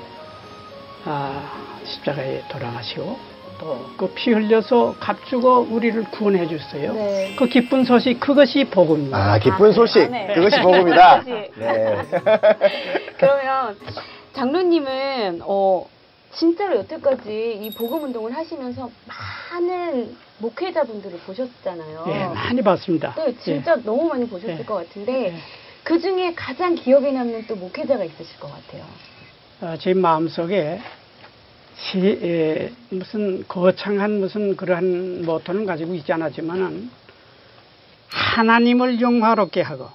아, 1.04 1.42
십자가에 1.84 2.42
돌아가시고 2.48 3.18
또 3.58 3.86
그 3.96 4.12
피 4.14 4.32
흘려서 4.32 4.94
값주고 5.00 5.68
우리를 5.70 6.02
구원해 6.10 6.46
줬어요. 6.46 6.92
네. 6.92 7.34
그 7.38 7.46
기쁜 7.48 7.84
소식 7.84 8.20
그것이 8.20 8.64
복음입니다. 8.64 9.16
아, 9.34 9.38
기쁜 9.38 9.70
아, 9.70 9.72
소식. 9.72 10.10
네. 10.10 10.32
그것이 10.34 10.60
복음이다. 10.60 11.20
그것이. 11.20 11.50
네. 11.56 11.96
그러면 13.18 13.76
장로님은 14.34 15.40
어 15.44 15.86
진짜로 16.32 16.76
여태까지 16.80 17.60
이 17.62 17.70
복음 17.78 18.04
운동을 18.04 18.36
하시면서 18.36 18.90
많은 19.06 20.14
목회자분들을 20.38 21.18
보셨잖아요. 21.20 22.04
예, 22.08 22.24
많이 22.26 22.62
봤습니다. 22.62 23.14
네, 23.14 23.34
진짜 23.38 23.76
너무 23.76 24.08
많이 24.08 24.26
보셨을 24.26 24.60
예. 24.60 24.64
것 24.64 24.74
같은데 24.74 25.32
예. 25.32 25.36
그 25.82 26.00
중에 26.00 26.34
가장 26.34 26.74
기억에 26.74 27.12
남는 27.12 27.46
또 27.46 27.56
목회자가 27.56 28.04
있으실 28.04 28.38
것 28.38 28.50
같아요. 28.52 28.84
어, 29.60 29.76
제 29.78 29.94
마음속에 29.94 30.80
시, 31.78 31.98
에, 31.98 32.72
무슨 32.90 33.46
거창한 33.46 34.20
무슨 34.20 34.56
그러한 34.56 35.24
모토는 35.24 35.64
가지고 35.66 35.94
있지 35.94 36.12
않았지만은 36.12 36.90
하나님을 38.08 39.00
영화롭게 39.00 39.62
하고 39.62 39.88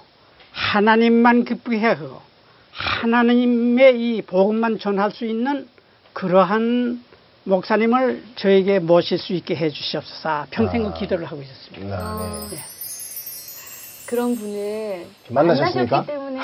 하나님만 0.52 1.44
기쁘게 1.44 1.78
하고 1.78 2.20
하나님의 2.72 4.00
이 4.00 4.22
복음만 4.22 4.78
전할 4.78 5.10
수 5.10 5.26
있는 5.26 5.68
그러한 6.12 7.02
목사님을 7.44 8.22
저에게 8.36 8.78
모실 8.78 9.18
수 9.18 9.32
있게 9.32 9.56
해 9.56 9.70
주시옵소서 9.70 10.46
평생 10.50 10.86
아. 10.86 10.92
그 10.92 11.00
기도를 11.00 11.24
하고 11.24 11.42
있었습니다. 11.42 11.96
아, 11.96 12.48
네. 12.50 12.56
그런 14.06 14.36
분을 14.36 15.06
만나셨습니까? 15.30 15.96
만나셨기 15.96 16.12
때문에. 16.12 16.38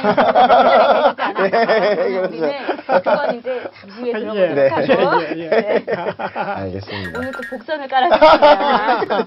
네, 1.51 2.19
우리는 2.19 2.53
그건 2.87 3.39
이제 3.39 3.71
잠시 3.79 4.01
후에 4.01 4.13
들어보도록 4.13 4.55
네. 4.55 4.69
하고 4.69 5.23
예, 5.23 5.29
예. 5.37 5.49
네. 5.51 5.85
알겠습니다. 6.33 7.19
오늘 7.19 7.33
또 7.33 7.41
복선을 7.51 7.89
깔아주셨어요. 7.89 9.27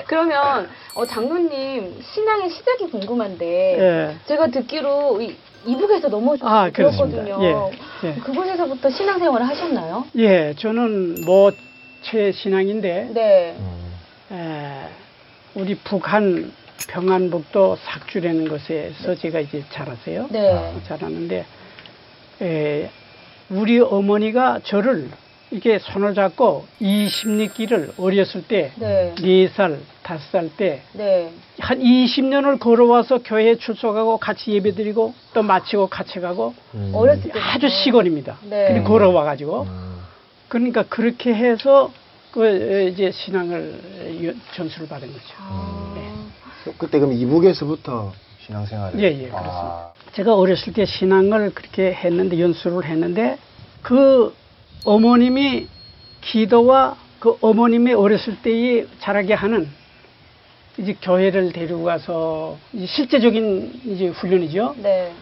그러면 0.08 0.68
어, 0.94 1.04
장로님 1.04 2.00
신앙의 2.00 2.48
시작이 2.48 2.90
궁금한데 2.90 3.46
예. 3.78 4.16
제가 4.24 4.46
듣기로 4.46 5.20
이, 5.20 5.36
이북에서 5.66 6.08
넘어오셨다고 6.08 6.54
아. 6.54 6.70
들었거든요. 6.70 7.38
예, 7.42 8.08
예. 8.08 8.14
그곳에서부터 8.14 8.90
신앙생활을 8.90 9.46
하셨나요? 9.48 10.04
예, 10.16 10.54
저는 10.56 11.24
모체 11.24 12.32
신앙인데 12.32 13.10
네. 13.12 13.56
음, 13.58 13.92
에, 14.34 14.88
우리 15.54 15.74
북한 15.76 16.52
평안북도 16.88 17.76
삭주라는 17.76 18.48
곳에서 18.48 19.14
제가 19.14 19.40
이제 19.40 19.64
자랐어요. 19.70 20.28
네. 20.30 20.52
아. 20.52 20.72
자랐는데 20.86 21.44
에, 22.42 22.90
우리 23.50 23.80
어머니가 23.80 24.60
저를 24.62 25.08
이렇게 25.50 25.78
손을 25.78 26.14
잡고 26.14 26.66
20리길을 26.80 27.92
어렸을 27.98 28.42
때 28.46 28.72
네. 28.76 29.14
4살, 29.16 29.78
5살 30.02 30.50
때 30.56 30.82
네. 30.92 31.32
한 31.58 31.78
20년을 31.78 32.58
걸어와서 32.58 33.18
교회에 33.22 33.56
출석하고 33.56 34.18
같이 34.18 34.52
예배드리고 34.52 35.14
또 35.34 35.42
마치고 35.42 35.86
같이 35.88 36.20
가고 36.20 36.54
음. 36.74 36.92
어렸을 36.94 37.30
때 37.32 37.40
아주 37.40 37.68
시골입니다. 37.68 38.38
네. 38.42 38.66
근데 38.68 38.82
걸어와 38.82 39.24
가지고 39.24 39.62
음. 39.62 39.98
그러니까 40.48 40.82
그렇게 40.82 41.34
해서 41.34 41.90
그 42.32 42.46
에, 42.46 42.88
이제 42.88 43.10
신앙을 43.10 44.20
연- 44.24 44.40
전수를 44.54 44.86
받은 44.88 45.08
거죠. 45.08 45.24
아, 45.38 45.92
네. 45.94 46.72
그때 46.76 46.98
그럼 46.98 47.14
이북에서부터 47.14 48.12
신앙생활을 48.44 49.00
예, 49.00 49.04
예, 49.06 49.28
그렇습니다. 49.28 49.92
제가 50.12 50.34
어렸을 50.36 50.74
때 50.74 50.84
신앙을 50.84 51.54
그렇게 51.54 51.92
했는데 51.92 52.38
연수를 52.38 52.84
했는데 52.84 53.38
그 53.82 54.34
어머님이 54.84 55.68
기도와 56.20 56.96
그 57.20 57.36
어머님의 57.40 57.94
어렸을 57.94 58.40
때에 58.42 58.86
자라게 59.00 59.34
하는 59.34 59.68
이제 60.78 60.96
교회를 61.02 61.52
데리고 61.52 61.84
가서 61.84 62.56
이제 62.72 62.86
실제적인 62.86 63.80
이제 63.84 64.08
훈련이죠. 64.08 64.76
네. 64.78 65.12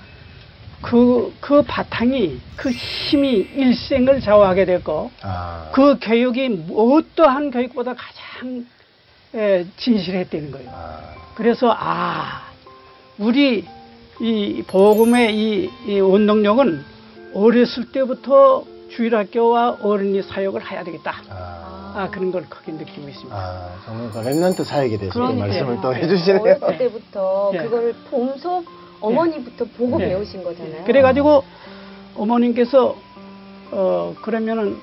그, 0.82 1.34
그 1.40 1.62
바탕이 1.62 2.38
그 2.54 2.70
힘이 2.70 3.48
일생을 3.54 4.20
좌우하게 4.20 4.66
됐고 4.66 5.10
아, 5.22 5.70
그 5.72 5.98
교육이 6.00 6.66
어떠한 6.74 7.50
교육보다 7.50 7.94
가장 7.94 8.66
에, 9.34 9.64
진실했다는 9.78 10.50
거예요. 10.50 10.70
아, 10.70 11.00
그래서 11.34 11.74
아 11.76 12.50
우리 13.18 13.64
이 14.20 14.62
복음의 14.66 15.34
이, 15.36 15.70
이 15.86 16.00
운동력은 16.00 16.84
어렸을 17.34 17.90
때부터 17.92 18.64
주일학교와 18.90 19.78
어린이 19.82 20.22
사역을 20.22 20.70
해야 20.70 20.84
되겠다. 20.84 21.14
아, 21.30 21.92
아 21.96 22.10
그런 22.10 22.30
걸 22.32 22.44
크게 22.48 22.72
느끼고 22.72 23.08
있습니다. 23.08 23.36
아, 23.36 23.70
정말 23.84 24.10
그 24.10 24.20
랩런트 24.20 24.64
사역에 24.64 24.98
대해서 24.98 25.14
그러니까요. 25.14 25.48
말씀을 25.48 25.80
또 25.80 25.92
네. 25.92 26.02
해주시네요. 26.02 26.40
어렸을 26.42 26.78
때부터 26.78 27.50
예. 27.54 27.58
그거를 27.58 27.94
봄소 28.10 28.64
어머니부터 29.00 29.64
보고 29.76 30.00
예. 30.00 30.08
배우신 30.08 30.42
거잖아요. 30.44 30.84
그래가지고 30.84 31.42
어머님께서 32.16 32.96
어 33.72 34.14
그러면은 34.22 34.78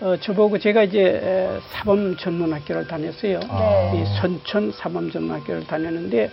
어, 0.00 0.16
저보고 0.16 0.58
제가 0.58 0.82
이제 0.82 0.98
에, 1.00 1.60
사범 1.70 2.16
전문학교를 2.16 2.88
다녔어요. 2.88 3.38
아. 3.48 3.92
이 3.94 4.04
선천 4.20 4.72
사범 4.72 5.12
전문학교를 5.12 5.66
다녔는데 5.68 6.28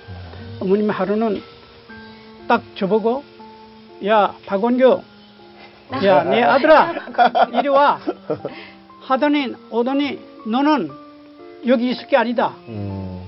어머님 0.59 0.89
하루는 0.89 1.41
딱 2.47 2.63
저보고 2.75 3.23
야 4.07 4.35
박원규 4.47 5.01
야내 5.91 6.43
아들아 6.43 6.93
이리 7.53 7.67
와 7.67 7.99
하더니 9.01 9.53
오더니 9.71 10.19
너는 10.45 10.89
여기 11.67 11.89
있을 11.91 12.07
게 12.07 12.15
아니다 12.15 12.53
음, 12.67 13.21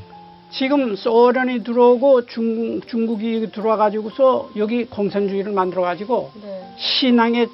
지금 0.52 0.96
소련이 0.96 1.64
들어오고 1.64 2.26
중, 2.28 2.82
중국이 2.82 3.50
들어와 3.52 3.78
가지고서 3.78 4.50
여기 4.58 4.86
공산주의를 4.86 5.52
만들어 5.54 5.82
가지고 5.82 6.32
네. 6.42 6.64
신앙을 6.78 7.48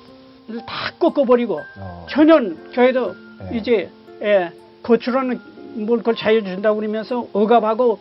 다 0.66 0.92
꺾어버리고 1.00 1.62
어, 1.80 2.06
전혀 2.10 2.40
교회도 2.74 3.16
네. 3.52 3.58
이제 3.58 3.90
예, 4.22 4.52
거추로는 4.84 5.40
뭘 5.86 6.00
그걸 6.00 6.16
자유 6.16 6.44
준다고 6.44 6.78
그러면서 6.78 7.28
억압하고 7.34 8.00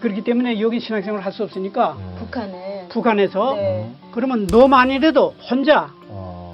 그렇기 0.00 0.22
때문에 0.24 0.60
여기 0.60 0.80
신앙생활을 0.80 1.24
할 1.24 1.32
수 1.32 1.42
없으니까 1.44 1.92
음, 1.92 2.16
북한은 2.18 2.88
북한에서 2.88 3.54
네. 3.54 3.90
그러면 4.12 4.46
너만이라도 4.50 5.34
혼자 5.50 5.82
어, 5.84 6.01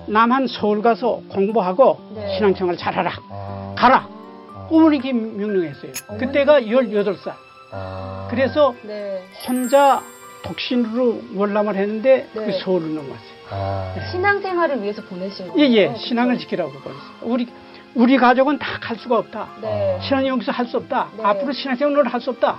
남한 0.09 0.47
서울 0.49 0.83
가서 0.83 1.21
공부하고 1.29 1.99
네. 2.15 2.37
신앙생활 2.37 2.77
잘하라 2.77 3.13
아, 3.31 3.75
가라 3.77 4.07
어, 4.09 4.69
어머니께 4.71 5.13
명령했어요 5.13 5.93
어머니. 6.09 6.27
그때가 6.27 6.61
18살 6.63 7.33
아, 7.73 8.27
그래서 8.31 8.75
네. 8.83 9.23
혼자 9.47 10.03
독신으로 10.45 11.21
월남을 11.35 11.75
했는데 11.77 12.29
네. 12.33 12.45
그 12.47 12.53
서울로 12.61 12.87
넘어왔어요 12.87 13.39
아, 13.51 13.95
신앙생활을 14.11 14.83
위해서 14.83 15.03
보내신 15.03 15.49
거예요. 15.49 15.59
예예 15.61 15.87
그렇죠? 15.89 16.07
신앙을 16.07 16.39
지키라고 16.39 16.71
그랬어요 16.71 17.01
우리 17.23 17.47
우리 17.95 18.17
가족은 18.17 18.59
다 18.59 18.79
갈 18.81 18.97
수가 18.97 19.19
없다 19.19 19.49
네. 19.61 19.99
신앙 20.03 20.27
여기서 20.27 20.53
할 20.53 20.67
수 20.67 20.77
없다. 20.77 21.09
네. 21.17 21.25
앞으로 21.25 21.53
신앙생활을 21.53 22.07
할 22.13 22.21
수 22.21 22.31
없다. 22.31 22.59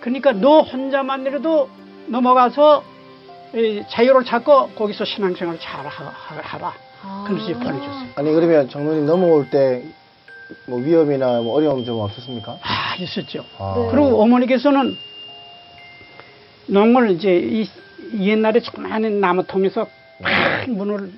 그러니까 0.00 0.32
너 0.32 0.60
혼자만이라도 0.60 1.68
넘어가서 2.06 2.82
이 2.82 2.97
자유를 3.90 4.24
찾고 4.24 4.70
거기서 4.70 5.04
신앙생활을 5.04 5.58
잘 5.60 5.86
하- 5.86 6.04
하- 6.04 6.40
하라. 6.42 6.74
아. 7.02 7.24
그래서 7.28 7.46
보내줬어요. 7.58 8.08
아니 8.16 8.32
그러면 8.32 8.68
장로님 8.68 9.06
넘어올 9.06 9.50
때 9.50 9.82
뭐 10.66 10.78
위험이나 10.78 11.42
뭐 11.42 11.56
어려움 11.56 11.84
좀 11.84 12.00
없었습니까? 12.00 12.58
아 12.62 12.96
있었죠. 12.98 13.44
아, 13.58 13.74
네. 13.76 13.88
그리고 13.90 14.22
어머니께서는 14.22 14.96
농을 16.68 17.10
이제 17.10 17.36
이 17.36 17.68
옛날에 18.18 18.60
조그마한 18.60 19.20
나무 19.20 19.44
통에서 19.46 19.86
큰 20.64 20.76
문을 20.78 21.12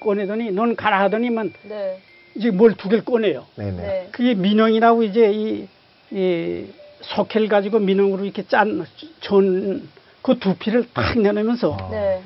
꺼내더니 0.00 0.52
넌 0.52 0.76
가라 0.76 1.00
하더니만 1.02 1.52
네. 1.64 1.98
이제 2.36 2.52
뭘 2.52 2.74
두 2.76 2.88
개를 2.88 3.04
꺼내요. 3.04 3.46
네네. 3.56 3.72
네. 3.72 4.08
그게 4.12 4.34
민영이라고 4.34 5.02
이제 5.02 5.32
이, 5.32 5.66
이 6.12 6.66
석회를 7.02 7.48
가지고 7.48 7.80
민영으로 7.80 8.24
이렇게 8.24 8.44
짠 8.46 8.86
전 9.20 9.88
그 10.28 10.38
두피를 10.38 10.86
탁 10.92 11.18
내놓으면서 11.18 11.74
아. 11.80 11.88
네. 11.90 12.22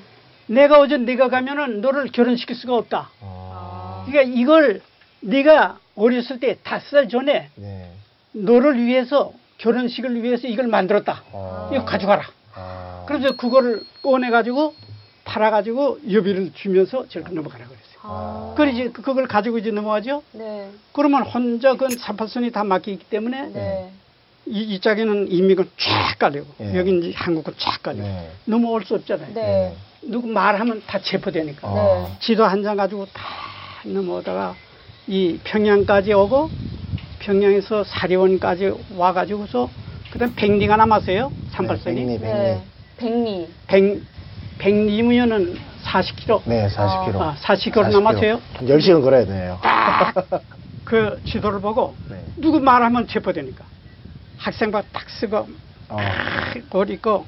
내가 0.47 0.80
어제 0.80 0.97
네가 0.97 1.28
가면은 1.28 1.80
너를 1.80 2.11
결혼시킬 2.11 2.56
수가 2.56 2.75
없다. 2.76 3.11
아, 3.21 4.02
그러니까 4.06 4.32
이걸 4.37 4.82
네가 5.21 5.78
어렸을 5.94 6.40
때 6.40 6.59
다섯 6.64 6.88
살 6.90 7.09
전에 7.09 7.50
네. 7.54 7.92
너를 8.32 8.85
위해서 8.85 9.32
결혼식을 9.59 10.21
위해서 10.25 10.49
이걸 10.49 10.66
만들었다. 10.66 11.23
아, 11.32 11.71
이거 11.73 11.85
가져가라. 11.85 12.25
아, 12.56 13.04
그래서 13.06 13.37
그거를 13.37 13.82
꺼내 14.02 14.30
가지고 14.30 14.75
팔아 15.25 15.52
가지고 15.52 16.00
여비를 16.11 16.50
주면서 16.54 17.06
저렇게 17.06 17.32
넘어가라 17.32 17.66
그랬어요. 17.66 17.99
아. 18.02 18.54
그래 18.56 18.73
이제 18.73 18.90
그- 18.92 19.02
그걸 19.02 19.28
가지고 19.28 19.59
이제 19.59 19.71
넘어가죠. 19.71 20.25
네. 20.32 20.68
그러면 20.92 21.23
혼자 21.23 21.76
그 21.76 21.88
삼팔선이 21.88 22.50
다 22.50 22.64
막히기 22.64 23.04
때문에 23.09 23.42
네. 23.52 23.92
이, 24.46 24.61
이 24.75 24.80
짝에는 24.80 25.30
이미군 25.30 25.70
쫙 25.78 26.18
깔리고 26.18 26.46
예. 26.61 26.76
여기 26.78 26.99
이제 26.99 27.12
한국은 27.16 27.54
쫙 27.58 27.82
깔리고 27.82 28.04
네. 28.06 28.30
넘어올 28.44 28.84
수 28.84 28.94
없잖아요. 28.94 29.34
네. 29.34 29.75
누구 30.02 30.26
말하면 30.28 30.82
다 30.87 30.99
체포되니까. 31.00 31.68
아. 31.68 31.75
네. 32.08 32.16
지도 32.20 32.44
한 32.44 32.62
장 32.62 32.76
가지고 32.76 33.06
다 33.12 33.22
넘어오다가 33.84 34.54
이 35.06 35.38
평양까지 35.44 36.12
오고 36.12 36.50
평양에서 37.20 37.84
사리원까지 37.84 38.72
와가지고서 38.96 39.70
그다음 40.12 40.34
백리가 40.34 40.76
남았어요. 40.76 41.28
네, 41.30 41.37
삼팔선이. 41.52 41.94
백리, 41.96 42.18
백리. 42.18 42.32
네. 42.32 42.62
백리. 42.99 43.49
백 43.68 44.02
백리면은 44.58 45.56
40km. 45.84 46.42
네, 46.46 46.68
40km. 46.68 47.20
아, 47.20 47.37
40km 47.40 47.90
남았어요. 47.92 48.40
한 48.54 48.66
10시간 48.66 49.02
걸어야 49.02 49.25
되네요. 49.25 49.58
그 50.84 51.20
지도를 51.25 51.61
보고 51.61 51.94
네. 52.11 52.22
누구 52.37 52.61
말하면 52.61 53.06
체포되니까 53.08 53.64
학생복 54.42 54.92
딱 54.92 55.08
쓰고 55.08 55.49
어, 55.88 55.99
옷 56.75 56.90
입고 56.90 57.25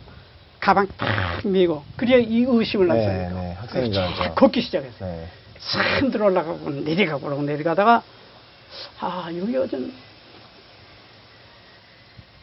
가방 0.59 0.89
딱 0.97 1.47
메고 1.47 1.85
그래야 1.97 2.19
이 2.19 2.45
의심을 2.49 2.89
네, 2.89 2.95
났으니까 2.95 3.41
네, 3.41 3.53
학생인 3.53 3.93
줄. 3.93 4.03
걷기 4.35 4.61
시작했어요. 4.63 5.11
네. 5.11 5.29
참 5.59 6.11
들어 6.11 6.27
올라가고 6.27 6.71
내려가고 6.71 7.27
그러고 7.27 7.43
내려가다가 7.43 8.03
아 9.01 9.31
여기 9.39 9.57
어전 9.57 9.93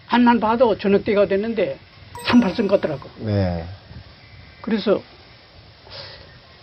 안만 0.07 0.39
봐도 0.39 0.77
저녁 0.77 1.03
때가 1.03 1.25
됐는데 1.25 1.77
38선 2.27 2.69
걷더라고. 2.69 3.09
네. 3.17 3.65
그래서 4.61 5.01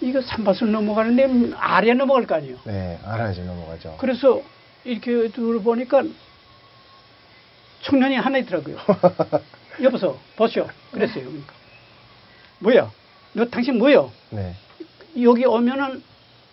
이거 0.00 0.20
38선 0.20 0.66
넘어가는데 0.66 1.54
아래 1.58 1.92
넘어갈 1.92 2.26
거 2.26 2.36
아니에요. 2.36 2.56
네, 2.64 2.98
알아야지 3.04 3.42
넘어가죠. 3.42 3.96
그래서 3.98 4.40
이렇게 4.84 5.28
둘보니까 5.28 6.04
청년이 7.82 8.16
하나 8.16 8.38
있더라고요. 8.38 8.76
여보세요, 9.82 10.18
보시오. 10.36 10.66
그랬어요. 10.90 11.24
그러니까. 11.24 11.52
뭐야? 12.60 12.90
너 13.32 13.44
당신 13.46 13.78
뭐야? 13.78 14.08
네. 14.30 14.54
여기 15.22 15.44
오면은 15.44 16.02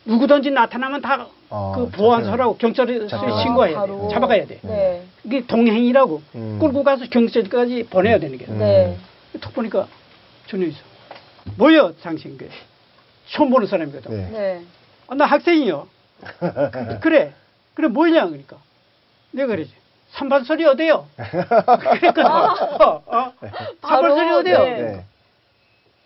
누구든지 0.05 0.51
나타나면 0.51 1.01
다그 1.01 1.25
어, 1.50 1.89
보안소라고 1.94 2.58
경찰에. 2.58 3.08
신고해야 3.08 3.79
바로. 3.79 4.08
돼. 4.08 4.13
잡아가야 4.13 4.46
돼. 4.46 4.60
네. 4.62 5.03
이게 5.24 5.46
동행이라고 5.46 6.22
음. 6.36 6.60
끌고 6.60 6.84
가서 6.84 7.05
경찰까지 7.10 7.88
보내야 7.89 8.20
되는 8.20 8.38
게. 8.38 8.46
음. 8.46 8.60
네. 8.60 8.98
톡 9.41 9.53
보니까 9.53 9.88
전혀 10.48 10.67
있어. 10.67 10.77
뭐야, 11.58 11.91
당신 12.03 12.38
그 12.38 12.50
처음 13.32 13.50
보는 13.50 13.67
사람이거든. 13.67 14.12
네. 14.12 14.29
네. 14.32 14.62
아, 15.08 15.15
나 15.15 15.25
학생이요. 15.25 15.88
그래. 17.01 17.34
그래, 17.74 17.88
뭐냐, 17.88 18.25
그러니까. 18.27 18.58
내가 19.32 19.48
그러지. 19.48 19.72
삼반설이 20.15 20.65
어디요? 20.65 21.05
그랬거든. 21.17 22.25
어, 22.25 23.01
어. 23.05 23.34
삼반설이 23.81 24.27
바로, 24.27 24.38
어디요? 24.38 24.57
네. 24.63 24.81
네. 24.81 25.05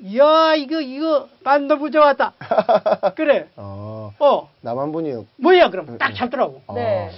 이야, 0.01 0.55
이거, 0.55 0.79
이거, 0.81 1.27
반너부 1.43 1.91
좋았다. 1.91 2.33
그래. 3.15 3.49
어, 3.55 4.13
어, 4.19 4.49
남한 4.61 4.91
분이 4.91 5.25
뭐야, 5.37 5.69
그럼 5.69 5.97
딱 5.97 6.15
잡더라고. 6.15 6.61
네. 6.73 7.11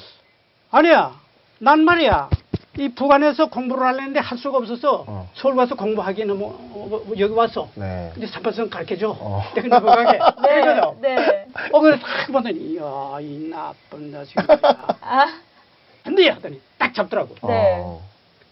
아니야, 0.72 1.14
난 1.60 1.84
말이야. 1.86 2.30
이 2.78 2.88
북한에서 2.90 3.48
공부를 3.48 3.86
하려는데 3.86 4.22
할 4.22 4.38
수가 4.38 4.58
없어서 4.58 5.04
어. 5.06 5.30
서울 5.36 5.56
와서 5.56 5.76
공부하기는 5.76 6.40
뭐, 6.40 6.54
어, 6.74 6.88
뭐 6.88 7.06
여기 7.20 7.34
왔어. 7.34 7.68
네. 7.76 8.12
근데 8.14 8.28
삼반선 8.28 8.70
가르쳐줘. 8.70 9.16
어. 9.20 9.44
내가 9.56 9.80
넘어가게. 9.80 10.20
네. 10.42 10.62
그러거든. 10.62 11.02
네. 11.02 11.46
어, 11.72 11.80
그래, 11.82 12.00
딱 12.00 12.32
보더니, 12.32 12.58
이야, 12.74 13.18
이 13.22 13.50
나쁜 13.50 14.12
자식. 14.12 14.36
아, 15.02 15.28
안 16.04 16.16
돼! 16.16 16.30
하더니 16.30 16.60
딱 16.78 16.94
잡더라고. 16.94 17.36
네. 17.48 17.76
어, 17.80 18.02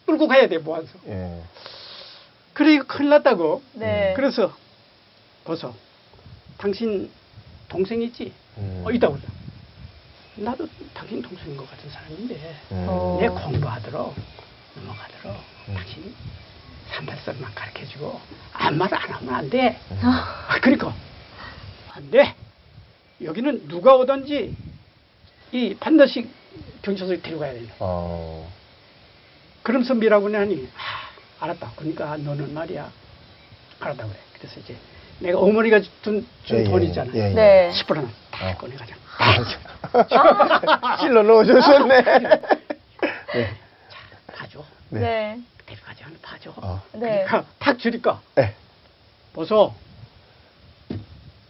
끌고 0.06 0.28
가야 0.28 0.48
돼, 0.48 0.58
모아서. 0.60 0.88
예. 1.08 1.42
그래, 2.54 2.76
이거 2.76 2.86
큰일 2.86 3.10
났다고. 3.10 3.62
네. 3.74 4.14
그래서, 4.16 4.54
벗어. 5.46 5.74
당신 6.58 7.10
동생 7.68 8.02
있지? 8.02 8.34
음. 8.58 8.84
어, 8.86 8.92
있다고 8.92 9.14
그러자. 9.16 9.32
나도 10.36 10.68
당신 10.94 11.22
동생인 11.22 11.58
것 11.58 11.70
같은 11.70 11.90
사람인데, 11.90 12.36
음. 12.72 12.86
어. 12.88 13.18
내 13.20 13.30
공부하도록, 13.30 14.16
넘어가도록, 14.76 15.38
음. 15.70 15.74
당신 15.74 16.14
삼팔선만 16.94 17.54
가르쳐 17.56 17.86
주고, 17.88 18.20
아무 18.54 18.78
말 18.78 18.94
안 18.94 19.10
하면 19.12 19.34
안 19.34 19.50
돼. 19.50 19.80
음. 19.92 20.00
아, 20.04 20.60
그러니까, 20.62 20.94
안 21.94 22.12
돼. 22.12 22.36
여기는 23.22 23.68
누가 23.68 23.96
오든지, 23.96 24.56
이 25.52 25.76
반드시 25.80 26.30
경찰서에 26.90 27.22
데려가야 27.22 27.54
된다. 27.54 27.76
어, 27.80 28.50
그러면서 29.64 29.94
미라고 29.94 30.34
하니 30.36 30.68
아, 30.76 31.44
알았다. 31.46 31.74
그러니까 31.76 32.18
너는 32.18 32.54
말이야. 32.54 32.90
알았다 33.80 34.06
그래. 34.06 34.16
그래서 34.38 34.60
이제 34.60 34.76
내가 35.20 35.40
어머니가 35.40 35.82
준, 36.02 36.26
준 36.46 36.60
예, 36.60 36.64
돈 36.64 36.82
예, 36.82 36.88
있잖아. 36.88 37.12
예, 37.14 37.20
예. 37.30 37.34
네. 37.34 37.72
10%는 37.74 38.10
다 38.32 38.50
어. 38.50 38.58
꺼내가자. 38.58 38.96
실로 41.02 41.24
넣어주셨네. 41.24 42.02
네. 43.34 43.54
봐줘. 44.34 44.64
네. 44.90 45.00
네. 45.00 45.40
데려가지 45.66 46.04
않아 46.04 46.16
봐줘. 46.22 46.54
어, 46.58 46.82
네. 46.94 47.26
그러니까 47.26 47.46
탁 47.60 47.78
주니까 47.78 48.22
네. 48.36 48.56
보소. 49.34 49.74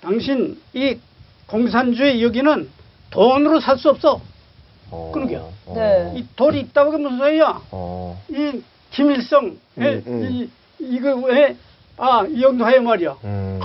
당신 0.02 0.62
이 0.74 0.98
공산주의 1.48 2.22
여기는 2.24 2.70
돈으로 3.12 3.60
살 3.62 3.78
수 3.78 3.90
없어. 3.90 4.22
어, 4.92 5.12
그러게요. 5.14 5.52
어, 5.68 5.74
네. 5.76 6.14
이 6.16 6.26
돈이 6.36 6.60
있다고 6.62 6.92
하면 6.94 7.04
무슨 7.04 7.18
소리야? 7.20 7.62
어, 7.72 8.22
이 8.30 8.62
김일성, 8.92 9.58
예, 9.80 9.84
음, 9.84 10.04
음. 10.08 10.30
이, 10.32 10.50
이거 10.80 11.16
왜, 11.16 11.56
아, 11.98 12.26
이 12.30 12.40
정도 12.42 12.66
하야 12.66 12.82
말이야. 12.82 13.18
음, 13.24 13.60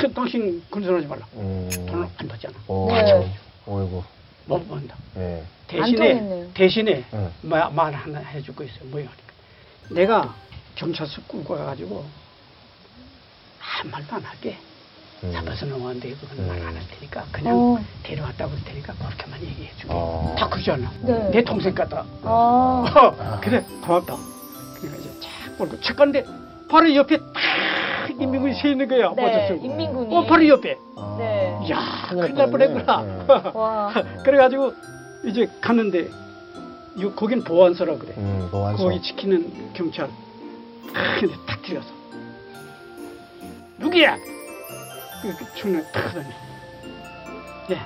크, 0.00 0.12
당신 0.12 0.62
건설하지 0.70 1.06
말라. 1.06 1.26
음. 1.36 1.68
돈을 1.88 2.08
안 2.16 2.28
받잖아. 2.28 2.54
오, 2.66 2.88
네. 2.90 3.30
어이구. 3.66 4.02
못 4.46 4.68
받는다. 4.68 4.96
예. 5.18 5.42
대신에 5.66 5.96
통했네요. 6.18 6.50
대신에 6.54 7.04
응. 7.12 7.30
마- 7.42 7.68
말 7.68 7.92
하나 7.92 8.18
해줄 8.20 8.56
거 8.56 8.64
있어요. 8.64 8.84
뭐야? 8.84 9.06
내가 9.90 10.34
경찰서 10.74 11.20
끌고 11.28 11.54
가가지고 11.54 12.04
아무 13.60 13.90
말도 13.90 14.16
안 14.16 14.22
할게. 14.22 14.56
음. 15.24 15.32
잡아서 15.32 15.66
넘어왔는데 15.66 16.14
그건 16.20 16.38
음. 16.38 16.48
말안 16.48 16.76
할 16.76 16.82
테니까 16.88 17.24
그냥 17.32 17.56
어. 17.56 17.78
데려왔다고 18.04 18.52
할 18.52 18.64
테니까 18.64 18.94
그렇게만 18.94 19.40
얘기해 19.42 19.70
주게. 19.76 19.88
어. 19.92 20.34
다 20.38 20.48
그러잖아. 20.48 20.90
네. 21.02 21.30
내 21.30 21.42
동생 21.44 21.74
같다. 21.74 22.04
아. 22.22 22.84
어, 22.94 23.40
그래 23.42 23.64
고맙다. 23.84 24.16
그러니까 24.76 25.00
이제 25.00 25.10
착 25.20 25.58
몰고 25.58 25.80
착 25.80 25.96
갔는데 25.96 26.24
바로 26.70 26.94
옆에 26.94 27.16
딱 27.18 28.10
인민군이 28.20 28.54
서 28.54 28.68
있는 28.68 28.86
거야. 28.88 29.12
네, 29.16 29.48
쓰고. 29.48 29.64
인민군이. 29.64 30.14
어 30.16 30.24
바로 30.26 30.46
옆에. 30.48 30.76
아. 30.96 31.16
네. 31.18 31.58
이야 31.66 32.06
큰일 32.10 32.34
날. 32.34 32.50
뻔했구나. 32.50 33.52
와. 33.54 33.92
그래가지고 34.24 34.72
이제 35.24 35.48
갔는데 35.60 36.08
이 36.96 37.04
거긴 37.16 37.42
보안소라 37.42 37.96
그래. 37.98 38.14
음, 38.18 38.48
보안소. 38.50 38.84
거기 38.84 39.02
지키는 39.02 39.72
경찰. 39.72 40.08
아, 40.94 41.20
근데 41.20 41.34
탁 41.46 41.60
들어가서 41.62 41.90
누구야? 43.78 44.16
그, 45.22 45.36
그 45.36 45.44
청년 45.56 45.84
탁 45.92 46.06
하더니 46.06 46.26
예 47.70 47.78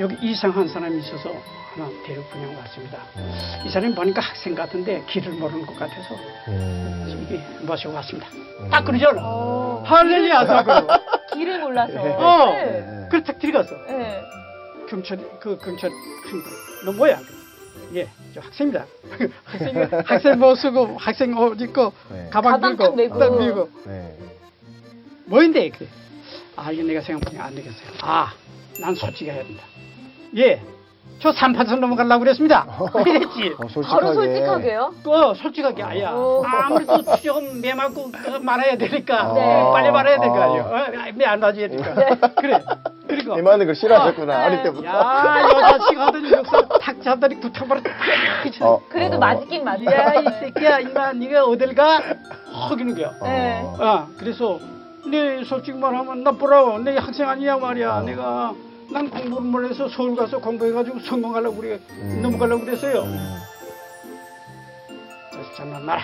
여기 0.00 0.16
이상한 0.30 0.68
사람이 0.68 0.98
있어서 1.00 1.30
하나 1.74 1.88
데리고 2.06 2.24
그냥 2.32 2.56
왔습니다. 2.58 2.98
음. 3.16 3.38
이 3.66 3.70
사람이 3.70 3.94
보니까 3.94 4.20
학생 4.20 4.54
같은데 4.54 5.02
길을 5.08 5.32
모르는 5.32 5.66
것 5.66 5.76
같아서 5.78 6.14
음. 6.48 7.26
이게 7.28 7.42
모시고 7.66 7.92
왔습니다. 7.94 8.28
음. 8.32 8.70
딱 8.70 8.84
그러잖아. 8.84 9.20
어. 9.22 9.82
할렐루야 9.84 10.46
사고. 10.46 10.86
길을 11.34 11.60
몰라서. 11.60 11.92
네. 11.92 12.14
어. 12.14 12.52
네. 12.52 13.08
그래 13.10 13.22
딱 13.24 13.38
들어갔어. 13.38 13.74
네. 13.86 14.22
경찰 14.88 15.18
그 15.40 15.58
경찰 15.58 15.90
그러니까 16.24 16.50
너 16.86 16.92
뭐야? 16.92 17.18
예, 17.94 18.08
저 18.34 18.40
학생입니다. 18.40 18.86
학생 19.44 19.90
학생 20.06 20.38
뭐 20.38 20.54
쓰고 20.54 20.96
학생 20.98 21.36
옷 21.36 21.60
입고 21.60 21.92
네. 22.10 22.28
가방 22.30 22.52
가방 22.52 22.76
들고 22.76 22.84
딱 22.84 22.96
메고. 22.96 23.18
딱 23.18 23.38
메고 23.38 23.70
네. 23.84 24.16
뭐인데 25.26 25.68
그래? 25.70 25.86
아 26.58 26.70
이거 26.72 26.82
내가 26.82 27.00
생각보니 27.00 27.38
안 27.40 27.54
되겠어요. 27.54 27.88
아, 28.02 28.32
난 28.80 28.94
솔직히 28.94 29.30
해야 29.30 29.42
된다. 29.44 29.62
예, 30.36 30.60
저 31.20 31.30
3파선 31.30 31.78
넘어가려고 31.78 32.20
그랬습니다. 32.20 32.66
그랬지. 32.92 33.54
어, 33.58 33.68
솔직하게. 33.68 33.86
바로 33.88 34.14
솔직하게요? 34.14 34.94
그 35.04 35.34
솔직하게 35.40 35.82
아야. 35.82 36.10
오. 36.12 36.44
아무래도 36.44 37.02
추적은 37.16 37.60
매맞고 37.60 38.10
말아야 38.42 38.76
되니까 38.76 39.32
네. 39.34 39.62
빨리 39.72 39.90
말아야 39.90 40.18
될 40.20 40.28
거 40.28 40.40
아. 40.40 40.44
아니에요. 40.44 41.12
매안 41.14 41.40
나지니까. 41.40 41.94
그래. 42.40 42.64
그리고 43.08 43.38
이만은 43.38 43.64
걸 43.66 43.74
싫어하셨구나, 43.74 44.38
네. 44.38 44.44
어릴 44.46 44.62
때부터. 44.64 44.86
야, 44.86 45.42
여자식 45.50 45.98
하더니 45.98 46.30
여기서 46.30 46.68
탁 46.78 47.02
잡더니 47.02 47.40
구탕바로 47.40 47.82
탁. 47.82 47.92
어. 48.60 48.82
그래도 48.90 49.16
어. 49.16 49.18
맞긴 49.18 49.64
맞죠. 49.64 49.84
야, 49.86 50.14
이 50.20 50.24
새끼야, 50.40 50.80
이마, 50.80 51.12
네가 51.14 51.44
어딜 51.46 51.74
가? 51.74 52.02
허기는 52.68 52.94
거야. 52.94 53.12
네. 53.22 53.60
어. 53.64 53.76
아, 53.80 54.06
그래서 54.18 54.60
내 55.10 55.44
솔직히 55.44 55.76
말하면 55.78 56.22
나쁘라고. 56.22 56.78
내 56.78 56.96
학생 56.96 57.28
아니야 57.28 57.56
말이야. 57.56 57.98
어. 57.98 58.02
내가 58.02 58.54
난 58.90 59.10
공부를 59.10 59.42
못 59.50 59.68
해서 59.70 59.88
서울 59.88 60.16
가서 60.16 60.38
공부해가지고 60.38 61.00
성공하려고 61.00 61.56
그래. 61.60 61.78
음. 61.90 62.20
넘어가려고 62.22 62.64
그랬어요. 62.64 63.02
음. 63.02 63.38
저 65.32 65.54
장난 65.56 65.84
마라. 65.84 66.02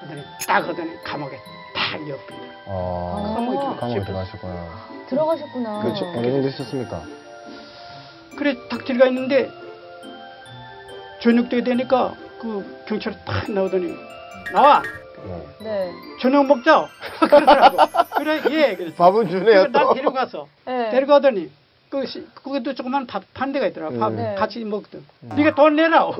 하더니 0.00 0.22
딱 0.46 0.68
하더니 0.68 0.90
감옥에 1.04 1.36
딱 1.74 2.08
옆에. 2.08 2.34
어. 2.66 3.32
감옥에 3.36 3.56
들어가. 3.56 3.76
감옥에 3.76 4.04
들어가셨구나. 4.04 4.66
들어가셨구나. 5.08 5.82
그, 5.82 5.94
저, 5.98 6.06
어느 6.06 6.26
정도 6.30 6.48
있었습니까? 6.48 7.02
그래 8.36 8.56
딱 8.68 8.84
들어가 8.84 9.06
있는데 9.08 9.50
저녁 11.20 11.48
때 11.48 11.62
되니까 11.62 12.14
그 12.40 12.82
경찰이 12.88 13.14
딱 13.24 13.48
나오더니 13.50 13.94
나와 14.52 14.82
예. 14.84 15.01
네. 15.60 15.92
저녁 16.20 16.46
먹자 16.46 16.88
그러더라고 17.20 17.78
그래 18.16 18.42
예 18.50 18.76
그래서 18.76 18.94
밥은 18.96 19.28
주네요, 19.28 19.66
날 19.68 19.84
또. 19.84 19.94
데려가서 19.94 20.48
네. 20.66 20.90
데려가더니 20.90 21.50
그 21.90 22.06
시- 22.06 22.26
그것도 22.34 22.74
조그만 22.74 23.06
밥 23.06 23.22
판 23.34 23.52
데가 23.52 23.66
있더라 23.68 23.90
밥 23.90 24.12
네. 24.12 24.34
같이 24.34 24.64
먹던 24.64 25.04
네가 25.36 25.54
돈 25.54 25.76
내라 25.76 26.10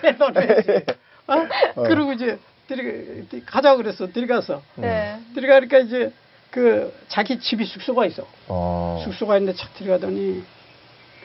그래 0.00 0.16
돈 0.18 0.32
내지 0.32 0.84
어? 1.26 1.34
어. 1.76 1.82
그리고 1.84 2.12
이제 2.12 2.38
들어가 2.66 3.40
가자 3.46 3.76
그랬어 3.76 4.06
들어가서 4.12 4.62
네. 4.76 5.20
들어가니까 5.34 5.78
이제 5.78 6.12
그 6.50 6.92
자기 7.08 7.38
집이 7.38 7.64
숙소가 7.64 8.06
있어 8.06 8.26
어. 8.48 9.00
숙소가 9.04 9.36
있는데 9.38 9.56
착 9.58 9.72
들어가더니 9.74 10.42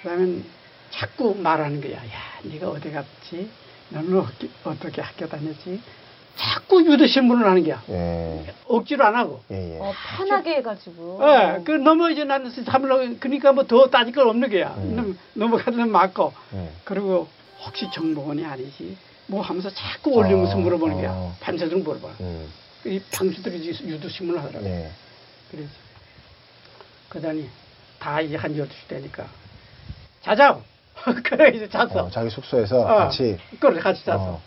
그다음에 0.01 0.41
자꾸 0.91 1.35
말하는 1.35 1.81
거야. 1.81 1.97
야, 1.97 2.01
네가 2.43 2.69
어디 2.69 2.91
갔지? 2.91 3.49
너는 3.89 4.19
어떻게, 4.19 4.49
어떻게 4.63 5.01
학교 5.01 5.27
다녔지? 5.27 5.81
자꾸 6.35 6.83
유도 6.85 7.07
신문을 7.07 7.45
하는 7.45 7.63
거야. 7.63 7.81
예. 7.89 8.53
억지로 8.67 9.05
안 9.05 9.15
하고. 9.15 9.41
예, 9.51 9.75
예. 9.75 9.79
어, 9.79 9.93
편하게 10.17 10.55
해가지고. 10.57 11.19
예, 11.23 11.61
그 11.63 11.71
너무 11.71 12.11
이제 12.11 12.25
나는 12.25 12.49
삼으려고 12.51 13.17
그러니까 13.19 13.53
뭐 13.53 13.63
더 13.65 13.89
따질 13.89 14.13
건 14.13 14.27
없는 14.29 14.49
거야. 14.49 14.75
음. 14.79 14.95
넘- 14.95 15.17
넘어가는 15.33 15.89
맞고. 15.89 16.33
예. 16.55 16.71
그리고 16.83 17.27
혹시 17.65 17.89
정보원이 17.93 18.43
아니지? 18.43 18.97
뭐 19.27 19.41
하면서 19.41 19.69
자꾸 19.69 20.11
올리면서 20.11 20.55
어, 20.57 20.59
물어보는 20.59 20.97
거야. 20.97 21.11
어. 21.11 21.35
밤새도록 21.39 21.83
물어봐. 21.83 22.09
음. 22.19 22.51
이 22.85 22.99
방수들이 23.13 23.57
이제 23.65 23.85
유도 23.87 24.09
신문을 24.09 24.41
하더라고. 24.43 24.65
예. 24.65 24.91
그래서 25.49 25.69
그러더니 27.09 27.49
다 27.97 28.19
이제 28.19 28.35
한 28.35 28.53
12시 28.53 28.87
되니까 28.89 29.25
자자 30.21 30.59
그래 31.23 31.51
이제 31.55 31.69
잤어 31.69 32.05
어, 32.05 32.09
자기 32.09 32.29
숙소에서 32.29 32.81
어, 32.81 32.85
같이. 32.85 33.37
그래 33.59 33.79
같이 33.79 34.03
잤어 34.05 34.17
어. 34.19 34.41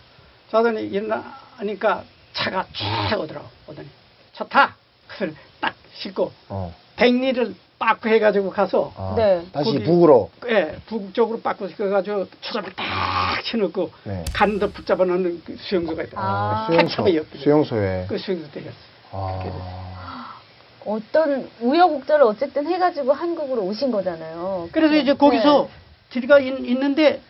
자더니 0.50 0.82
일어나니까 0.86 2.02
차가 2.32 2.64
쫙 3.10 3.18
오더라고 3.18 3.46
오더니 3.68 3.88
차타 4.32 4.74
그래 5.08 5.32
딱 5.60 5.74
싣고 5.94 6.32
어. 6.48 6.74
백리를 6.96 7.54
빠꾸 7.78 8.08
해가지고 8.08 8.50
가서 8.50 8.92
아, 8.96 9.14
네. 9.16 9.44
다시 9.52 9.72
거기- 9.72 9.84
북으로. 9.84 10.30
예, 10.48 10.76
북쪽으로 10.86 11.40
빠꾸 11.40 11.68
시켜가지고 11.68 12.26
초점을 12.40 12.72
딱 12.74 13.40
쳐놓고 13.44 13.90
네. 14.02 14.24
간도 14.32 14.70
붙잡아 14.72 15.04
놓는 15.04 15.42
그 15.44 15.56
수용소가 15.60 16.02
있다 16.02 16.20
아. 16.20 16.66
수용소. 16.68 17.04
수용소에. 17.36 18.06
그 18.08 18.18
수용소 18.18 18.50
데렸어 18.50 18.76
아. 19.12 20.40
어떤 20.84 21.48
우여곡절을 21.60 22.24
어쨌든 22.24 22.66
해가지고 22.66 23.12
한국으로 23.12 23.62
오신 23.62 23.90
거잖아요. 23.92 24.68
그래서 24.72 24.94
이제 24.96 25.12
네. 25.12 25.16
거기서 25.18 25.68
들어가 26.10 26.38
있, 26.40 26.58
있는데 26.64 27.22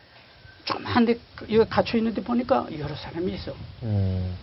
조그만데 0.64 1.18
여기 1.50 1.68
갇혀 1.68 1.98
있는데 1.98 2.22
보니까 2.22 2.66
여러 2.78 2.94
사람이 2.94 3.32
있어. 3.34 3.54
음. 3.82 4.36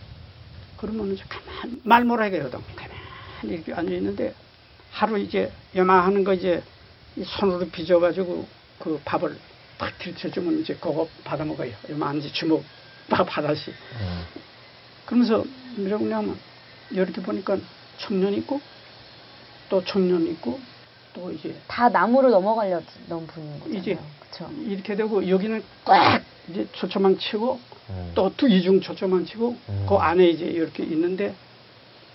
그러면 0.76 1.14
이제 1.14 1.24
가만 1.28 1.80
말 1.84 2.04
못하게 2.04 2.38
되거든. 2.38 2.60
가만히 2.74 3.54
이렇게 3.54 3.72
앉아 3.72 3.90
있는데 3.92 4.34
하루 4.90 5.18
이제 5.18 5.52
연마하는 5.74 6.24
거 6.24 6.34
이제 6.34 6.62
이 7.16 7.24
손으로 7.24 7.68
빚어가지고 7.70 8.46
그 8.78 9.00
밥을 9.04 9.38
딱 9.78 9.96
들쳐주면 9.98 10.60
이제 10.60 10.74
그거 10.74 11.08
받아 11.24 11.44
먹어요. 11.44 11.72
이제 12.18 12.32
주먹 12.32 12.62
밥 13.08 13.26
하나씩. 13.28 13.68
음. 13.68 14.24
그러면서 15.06 15.44
뭐라고 15.76 16.04
그냐면 16.04 16.38
이렇게 16.90 17.22
보니까 17.22 17.56
청년 17.98 18.34
있고 18.34 18.60
또 19.68 19.84
청년 19.84 20.26
있고 20.26 20.60
또 21.16 21.32
이제 21.32 21.56
다 21.66 21.88
나무로 21.88 22.28
넘어가려던 22.30 23.26
분인 23.26 23.58
거잖아요. 23.60 23.78
이제 23.78 23.98
그쵸. 24.20 24.50
이렇게 24.66 24.94
되고 24.94 25.26
여기는 25.26 25.64
꽉 25.84 26.22
이제 26.48 26.68
초초망 26.72 27.18
치고 27.18 27.58
음. 27.88 28.12
또두 28.14 28.48
이중 28.48 28.80
초초망 28.80 29.24
치고 29.24 29.56
음. 29.68 29.86
그 29.88 29.94
안에 29.96 30.28
이제 30.28 30.44
이렇게 30.44 30.82
있는데 30.84 31.34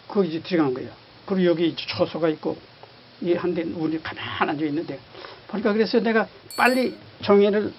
거기 0.07 0.29
이제 0.29 0.41
들어간 0.41 0.73
거예요. 0.75 0.91
그리고 1.25 1.45
여기 1.45 1.75
초소가 1.75 2.29
있고 2.29 2.57
이 3.21 3.33
한대 3.33 3.63
우리 3.63 4.01
가만 4.01 4.49
앉아 4.49 4.65
있는데 4.65 4.99
보니까 5.47 5.73
그래서 5.73 5.99
내가 5.99 6.27
빨리 6.55 6.95
종이를 7.21 7.73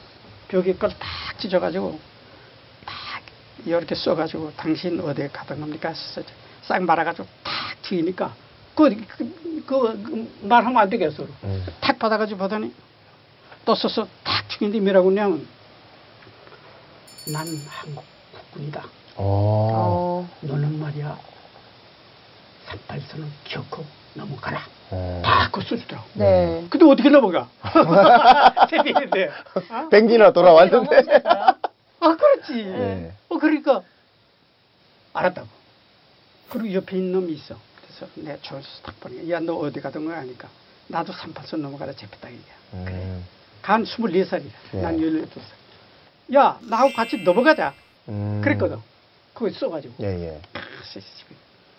벽에 0.48 0.74
걸딱 0.74 0.98
찢어가지고 1.38 1.98
딱 2.84 3.22
이렇게 3.64 3.94
써가지고 3.94 4.52
당신 4.56 5.00
어디에 5.00 5.28
가던 5.28 5.60
겁니까? 5.60 5.94
싹 6.62 6.82
말아가지고 6.82 7.26
탁 7.42 7.82
튀기니까 7.82 8.34
그, 8.74 8.94
그, 9.06 9.64
그, 9.66 10.02
그 10.02 10.38
말하면 10.42 10.78
안 10.78 10.90
되겠어. 10.90 11.24
음. 11.44 11.66
탁 11.80 11.98
받아가지고 11.98 12.38
보더니 12.38 12.72
또 13.64 13.74
써서 13.74 14.06
탁 14.24 14.48
튀긴데 14.48 14.80
뭐라고 14.80 15.10
하냐면 15.10 15.46
난 17.32 17.46
한국 17.68 18.04
국군이다. 18.32 18.84
어. 19.16 20.26
어, 20.26 20.28
너는 20.40 20.78
말이야 20.80 21.18
38선을 22.66 23.26
기어코 23.44 23.84
넘어가라. 24.14 24.60
어. 24.90 25.22
다 25.24 25.46
그거 25.46 25.62
써주더라고. 25.62 26.06
네. 26.14 26.66
근데 26.70 26.84
어떻게 26.86 27.08
넘어가? 27.08 27.48
새벽인데. 28.70 29.30
어? 29.70 29.88
뱅기나 29.90 30.32
돌아왔는데. 30.32 31.02
아, 32.00 32.16
그렇지. 32.16 32.64
네. 32.64 33.12
어, 33.28 33.38
그러니까 33.38 33.82
알았다고. 35.12 35.48
그리고 36.50 36.74
옆에 36.74 36.96
있는 36.96 37.12
놈이 37.12 37.32
있어. 37.32 37.56
그래서 37.92 38.10
내가 38.14 38.38
저기서 38.42 38.68
딱 38.82 38.98
보니까 39.00 39.28
야, 39.30 39.40
너 39.40 39.54
어디 39.56 39.80
가던 39.80 40.04
거야? 40.04 40.18
하니까 40.18 40.48
나도 40.88 41.12
38선 41.12 41.58
넘어가다 41.58 41.92
잡혔다 41.92 42.28
이게. 42.28 42.40
그래. 42.70 42.92
음. 42.92 43.24
간 43.60 43.84
24살이야. 43.84 44.50
예. 44.74 44.80
난 44.80 44.96
18살. 44.98 46.34
야, 46.34 46.58
나하고 46.62 46.92
같이 46.94 47.18
넘어가자. 47.18 47.74
음. 48.08 48.40
그랬거든. 48.42 48.78
그거 49.34 49.50
써가지고. 49.50 49.94
예, 50.00 50.06
예. 50.06 50.40
아, 50.54 50.60
쓰시고. 50.84 51.34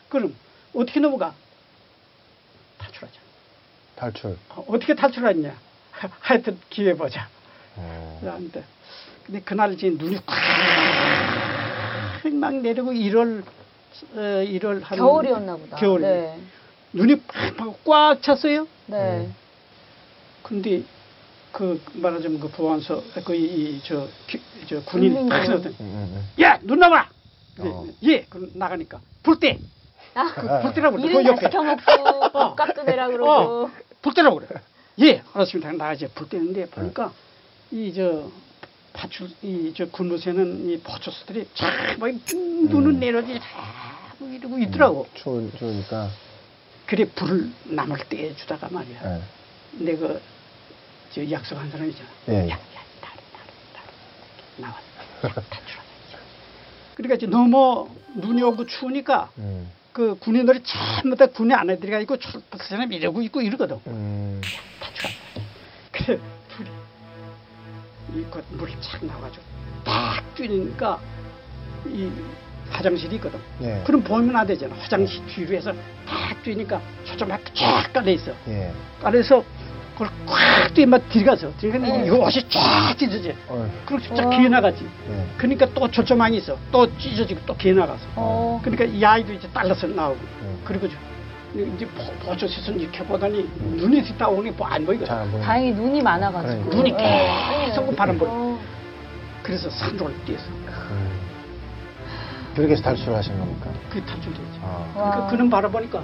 그럼 0.10 0.36
어떻게 0.73 0.99
넘어가? 0.99 1.34
탈출하자. 2.78 3.19
탈출. 3.95 4.38
어, 4.49 4.65
어떻게 4.67 4.95
탈출하냐? 4.95 5.56
하여튼 6.19 6.60
기회 6.69 6.93
보자. 6.93 7.28
어. 7.76 8.19
그런데 8.21 8.63
근데 9.26 9.41
그날 9.41 9.73
이제 9.73 9.89
눈이 9.89 10.19
꽉막 12.23 12.56
내리고 12.56 12.91
1월 12.91 13.43
어, 14.15 14.17
1월 14.17 14.82
한 14.84 14.97
겨울이었나 14.97 15.56
보다. 15.58 15.77
겨울 15.77 16.01
네. 16.01 16.39
눈이 16.93 17.21
팍꽉 17.21 18.21
찼어요. 18.21 18.67
네. 18.88 18.97
음. 19.27 19.36
근데 20.43 20.84
그 21.51 21.82
말하자면 21.93 22.39
그 22.39 22.49
보안소 22.49 23.03
그이저 23.25 24.08
저 24.67 24.82
군인 24.86 25.29
서더니 25.29 25.67
음, 25.67 25.73
음, 25.79 26.29
야, 26.41 26.60
눈 26.63 26.79
나와. 26.79 27.10
그래, 27.56 27.69
어. 27.69 27.86
예, 28.03 28.23
그럼 28.25 28.49
나가니까 28.53 28.99
불 29.21 29.39
때. 29.39 29.60
아, 30.15 30.32
그 30.34 30.62
불때라고 30.62 30.97
그래. 30.97 31.08
일은 31.08 31.23
그다 31.23 31.29
옆에. 31.29 31.45
시켜먹고 31.47 32.32
밥값도 32.32 32.84
내라 32.84 33.08
그러고. 33.08 33.32
어, 33.65 33.71
불 34.01 34.13
때라고 34.13 34.39
그래. 34.39 34.62
예, 35.01 35.21
알았습니다. 35.34 35.71
나가지. 35.73 36.08
불 36.13 36.27
때는데 36.29 36.65
보니까 36.67 37.12
이 37.71 37.91
저 37.95 38.29
파출 38.93 39.29
이저 39.41 39.88
군무새는 39.89 40.69
이 40.69 40.79
포초스들이 40.79 41.49
참뭐 41.56 42.08
눈은 42.69 42.95
음. 42.95 42.99
내려지 42.99 43.39
뭐 44.19 44.29
이러고 44.29 44.58
있더라고. 44.60 45.08
추우, 45.15 45.51
추우니까. 45.58 46.10
그래 46.86 47.06
불을 47.06 47.51
나물 47.65 47.97
떼주다가 48.08 48.69
말이야. 48.69 49.17
예. 49.17 49.21
내가 49.84 50.19
저 51.12 51.29
약속한 51.29 51.69
사람 51.71 51.89
있잖아. 51.89 52.10
예, 52.29 52.34
예. 52.34 52.49
야, 52.49 52.53
야, 52.53 52.60
따로, 53.01 53.15
따로, 53.34 53.45
따로. 53.73 53.88
나와. 54.58 54.79
탈출하자. 55.21 55.84
그러니까 56.95 57.15
이제 57.15 57.25
너무 57.25 57.89
눈이 58.15 58.43
오고 58.43 58.67
추우니까 58.67 59.32
음. 59.39 59.71
그 59.91 60.15
군인들이 60.19 60.62
전부 60.63 61.15
다 61.15 61.25
군에 61.27 61.53
안에 61.53 61.79
들어가 61.79 61.99
있고 61.99 62.17
사람 62.60 62.91
이러고 62.91 63.21
있고 63.23 63.41
이러거든. 63.41 63.79
음. 63.88 64.41
탈출하자. 64.79 65.17
그래 65.91 66.06
둘 66.17 66.21
이 68.15 68.19
이그 68.19 68.43
물이 68.52 68.76
착 68.82 69.04
나와가지고 69.06 69.43
딱 69.84 70.21
뛰니까 70.36 70.99
이 71.88 72.10
화장실이 72.69 73.15
있거든. 73.17 73.39
예. 73.62 73.82
그럼 73.86 74.02
보면 74.04 74.36
안 74.36 74.47
되잖아. 74.47 74.73
화장실 74.80 75.26
뒤로 75.28 75.56
해서 75.56 75.73
딱 76.08 76.41
뛰니까 76.43 76.82
초점막 77.06 77.41
쫙 77.54 77.91
깔려 77.93 78.12
있어. 78.12 78.32
예. 78.47 78.71
깔려서 79.02 79.43
그걸 79.93 80.10
꽉 80.26 80.73
뛰면 80.73 81.04
들어가서 81.10 81.52
들어가면 81.58 82.02
네. 82.02 82.08
이 82.08 82.10
옷이 82.10 82.49
쫙 82.49 82.95
찢어져. 82.97 83.32
어. 83.47 83.69
그리고 83.86 84.15
쫙 84.15 84.26
와. 84.26 84.38
기어 84.38 84.49
나가지. 84.49 84.88
예. 85.10 85.26
그러니까 85.38 85.67
또 85.73 85.89
초점망이 85.89 86.38
있어. 86.38 86.58
또 86.71 86.97
찢어지고 86.97 87.41
또 87.45 87.56
기어 87.56 87.73
나가서. 87.76 88.02
어. 88.15 88.60
그러니까 88.63 88.86
이 88.86 89.04
아이도 89.04 89.34
이제 89.34 89.47
딸려서 89.49 89.88
나오고. 89.88 90.19
음. 90.41 90.62
그리고 90.65 90.88
저- 90.89 90.95
이제 91.54 91.86
보조 92.26 92.48
시선 92.48 92.80
이렇게 92.80 93.04
보더니 93.04 93.48
눈이 93.60 94.04
다 94.18 94.28
오니 94.28 94.52
뭐안 94.52 94.86
보이거든. 94.86 95.06
잘안 95.08 95.32
보여. 95.32 95.42
다행히 95.42 95.72
눈이 95.72 96.02
많아가지고. 96.02 96.70
그러니까. 96.70 96.76
눈이 96.76 96.92
네. 96.94 97.66
계속 97.68 97.96
바람 97.96 98.18
불어. 98.18 98.32
어. 98.32 98.60
그래서 99.44 99.70
산도를 99.70 100.16
뛰었어. 100.26 100.48
음. 100.50 101.20
그렇게 102.56 102.74
해서 102.74 102.82
탈출하신 102.84 103.38
겁니까? 103.38 103.70
그게 103.89 104.04
탈출되지. 104.06 104.44
아. 104.63 104.88
그러니까 104.94 105.20
와. 105.20 105.28
그는 105.28 105.50
바라보니까 105.50 106.04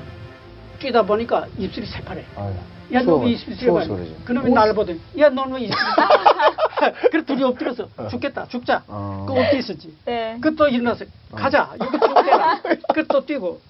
뛰다 0.79 1.01
보니까 1.03 1.47
입술이 1.57 1.85
새파래. 1.85 2.23
아유, 2.35 2.53
야, 2.93 2.99
너 2.99 3.05
추워- 3.05 3.23
왜 3.25 3.31
입술이 3.31 3.55
새파래? 3.55 3.87
그놈이 4.25 4.51
나를 4.51 4.73
보더니, 4.73 4.99
야, 5.19 5.29
너는 5.29 5.53
왜 5.55 5.61
입술이 5.61 5.79
새파래? 5.95 6.93
그래, 7.11 7.25
둘이 7.25 7.43
엎드려서 7.43 7.87
죽겠다, 8.09 8.47
죽자. 8.47 8.83
어. 8.87 9.25
그 9.27 9.33
엎드 9.33 9.55
있었지. 9.57 9.93
네. 10.05 10.37
그또 10.41 10.67
일어나서 10.67 11.05
가자 11.35 11.71
여기 11.79 11.91
죽대라 11.99 12.61
그또 12.93 13.25
뛰고 13.25 13.61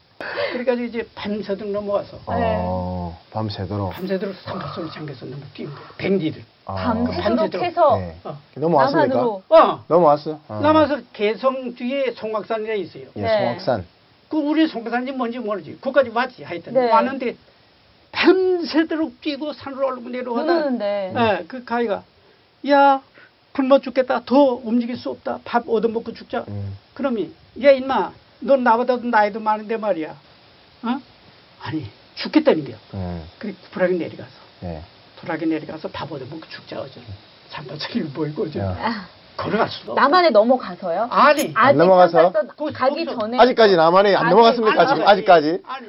그래가지고 0.51 0.85
이제 0.87 1.07
밤새도록 1.15 1.71
넘어가서 1.71 2.19
어, 2.25 3.17
밤새도록. 3.31 3.91
밤새도록 3.93 4.35
삼팔선을 4.35 4.91
잠겨서 4.91 5.25
너무 5.25 5.41
뛰는 5.53 5.71
거야 5.73 5.83
뱅디들 5.97 6.43
아. 6.65 6.75
밤새도록 6.75 7.23
밤새도록. 7.37 7.65
해서 7.65 7.95
네. 7.97 8.15
어. 8.25 8.37
넘어왔습니까? 8.55 9.07
남한으로. 9.15 9.43
어 9.49 9.83
넘어왔어? 9.87 10.39
어. 10.49 10.59
남아서 10.61 10.99
개성 11.13 11.73
뒤에 11.73 12.11
송악산이라 12.11 12.73
있어요 12.75 13.05
예, 13.15 13.21
네. 13.21 13.39
송악산. 13.39 13.85
그 14.27 14.37
우리 14.37 14.67
송악산이 14.67 15.11
뭔지 15.13 15.39
모르지 15.39 15.77
그까지 15.79 16.09
왔지 16.09 16.43
하여튼 16.43 16.73
네. 16.73 16.91
왔는데 16.91 17.35
밤새도록 18.11 19.21
뛰고 19.21 19.53
산으로 19.53 19.87
올라오고 19.87 20.09
내려가다 20.09 20.53
눈 20.53 20.63
오는데. 20.63 21.13
예, 21.15 21.45
그 21.47 21.63
가이가 21.63 22.03
야 22.69 23.01
굶어 23.53 23.79
죽겠다 23.79 24.23
더 24.25 24.35
움직일 24.63 24.97
수 24.97 25.09
없다 25.11 25.39
밥 25.45 25.67
얻어먹고 25.69 26.13
죽자 26.13 26.43
음. 26.49 26.77
그러면 26.93 27.33
야 27.63 27.71
인마 27.71 28.11
넌 28.41 28.63
나보다도 28.63 29.07
나이도 29.07 29.39
많은데 29.39 29.77
말이야 29.77 30.11
어? 30.83 30.99
아니 31.61 31.89
죽겠다는 32.15 32.65
거야 32.65 32.77
음. 32.93 33.23
그래 33.37 33.53
불하게 33.71 33.95
내려가서 33.95 34.29
예. 34.63 34.81
불하게 35.17 35.45
내려가서 35.45 35.89
밥 35.89 36.11
얻어먹고 36.11 36.47
죽자 36.47 36.79
어제 36.81 37.01
잠바차기 37.49 38.03
보이고 38.13 38.43
어제 38.43 38.61
걸어갈 39.35 39.69
수도 39.69 39.93
없어 39.93 40.01
남한에 40.01 40.29
넘어가서요? 40.31 41.07
아니 41.09 41.51
아직 41.55 41.77
넘어가서? 41.77 42.31
거기 42.57 42.73
가기 42.73 43.05
거기서- 43.05 43.19
전에 43.19 43.37
아직까지 43.39 43.75
남한에 43.75 44.15
안 44.15 44.25
아직- 44.25 44.29
넘어갔습니까? 44.35 44.85
지금 44.87 45.07
아직까지? 45.07 45.61
아니 45.65 45.87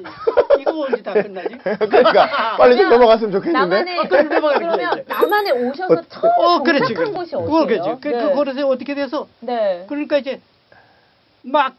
이거 0.61 0.81
언제 0.87 1.03
다 1.03 1.13
끝나지? 1.15 1.49
그러니까 1.59 2.57
빨리 2.57 2.77
좀 2.77 2.91
넘어갔으면 2.91 3.33
좋겠는데. 3.33 3.59
남한에 3.59 3.99
아, 3.99 4.03
그럼 4.09 4.29
넘어가는 4.29 4.59
그러면 4.69 4.93
이제. 4.99 5.05
남한에 5.09 5.51
오셔서 5.51 5.95
어, 5.95 6.03
처음 6.09 6.33
어 6.39 6.63
그렇지 6.63 6.95
정착한 6.95 7.13
그렇지 7.13 7.13
곳이 7.13 7.35
어디예요? 7.37 7.67
그렇지 7.67 8.01
그, 8.01 8.09
네. 8.09 8.23
그 8.23 8.35
거기서 8.35 8.69
어떻게 8.69 8.95
돼서 8.95 9.27
네. 9.41 9.85
그러니까 9.89 10.19
이제 10.19 10.41
막 11.43 11.75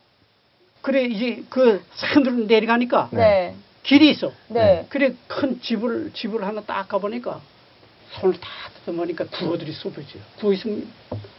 그래 0.82 1.04
이제 1.04 1.44
그 1.50 1.84
산으로 1.96 2.46
내려가니까 2.46 3.10
네. 3.12 3.56
길이 3.84 4.10
있어 4.12 4.32
네. 4.48 4.86
그래 4.89 5.13
큰 5.28 5.62
집을 5.62 6.12
집을 6.13 6.46
하나 6.46 6.62
딱 6.62 6.88
가보니까 6.88 7.39
손을 8.20 8.39
다 8.39 8.48
뜯어보니까 8.86 9.26
구호들이 9.26 9.72
쏟아져. 9.74 10.20
구호 10.39 10.54
있으면 10.54 10.88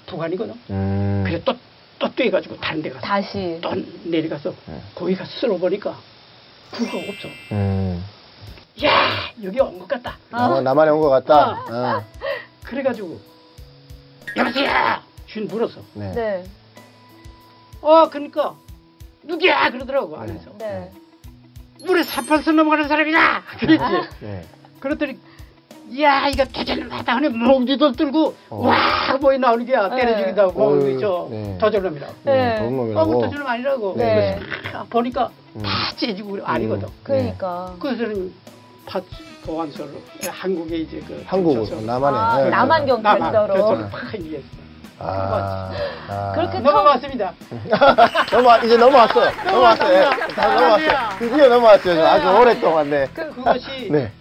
부관이거든. 0.07 0.55
음. 0.71 1.25
그래 1.27 1.41
또 1.45 1.55
또 1.99 2.13
뛰어가지고 2.17 2.57
다른 2.59 2.83
데 2.83 2.91
가서 2.91 3.07
다시. 3.07 3.61
또 3.63 3.73
내려가서 4.03 4.53
네. 4.67 4.81
거기 4.93 5.15
가서 5.15 5.31
쓸어보니까 5.39 5.97
구가 6.73 6.99
없어. 6.99 7.29
음. 7.53 8.05
야 8.85 9.31
여기 9.45 9.61
온 9.61 9.79
것 9.79 9.87
같다. 9.87 10.19
남, 10.31 10.65
남한에 10.65 10.91
온 10.91 11.01
것 11.01 11.09
같다. 11.11 11.63
아. 11.69 11.99
어. 11.99 12.05
그래가지고 12.65 13.21
여보세요. 14.37 14.69
신 15.29 15.47
불었어. 15.47 15.81
네. 15.95 16.13
네. 16.13 16.45
어 17.81 18.09
그러니까 18.11 18.57
누구야 19.25 19.71
그러더라고 19.71 20.17
안에서. 20.17 20.51
네. 20.59 20.91
물에 21.85 22.03
48선 22.03 22.55
넘어가는 22.55 22.89
사람이다. 22.89 23.43
그랬지. 23.59 23.85
네. 24.21 24.43
그랬더니 24.81 25.19
야 26.01 26.29
이거 26.29 26.45
도전하다 26.45 27.17
하니 27.17 27.29
몽디도 27.29 27.93
들고 27.93 28.35
어. 28.51 28.67
와 28.69 29.17
뭐이 29.21 29.39
나오는 29.39 29.67
게야 29.67 29.89
네. 29.89 29.97
때려주기도 29.97 30.43
하고 30.43 30.63
어휴, 30.69 30.99
저 31.01 31.29
네. 31.31 31.59
도전놈이라고 31.61 32.15
네. 32.25 32.59
어 32.61 32.71
놈이라고. 32.71 33.21
도전놈 33.21 33.47
아니라고 33.47 33.95
네. 33.97 34.39
아, 34.73 34.85
보니까 34.89 35.31
음. 35.57 35.63
다 35.63 35.69
째지고 35.97 36.39
아니거든 36.45 36.89
음. 36.89 36.93
그러니까. 37.03 37.75
그래서는 37.79 38.33
파 38.87 39.01
보안소로 39.45 39.91
한국에 40.29 40.77
이제 40.79 41.03
그 41.07 41.23
한국. 41.27 41.69
남한에. 41.85 42.17
아, 42.17 42.45
네. 42.45 42.51
남한 42.51 42.87
경찰서로. 42.87 43.89
팍 43.91 44.15
이게 44.15 44.41
아. 45.03 45.71
아. 46.09 46.33
그렇게 46.35 46.59
넘어갔습니다 46.61 47.33
넘어 48.33 48.59
이제 48.65 48.77
넘어왔어요. 48.77 49.31
넘어왔어요. 49.45 49.99
예. 49.99 50.35
다 50.35 50.55
넘어왔어요. 50.55 51.19
드디어 51.19 51.49
넘어왔어요. 51.49 51.95
저 51.97 52.07
아주 52.07 52.29
오랫동안 52.41 52.91
네. 52.91 53.07
그것이 53.15 53.89
네. 53.91 54.13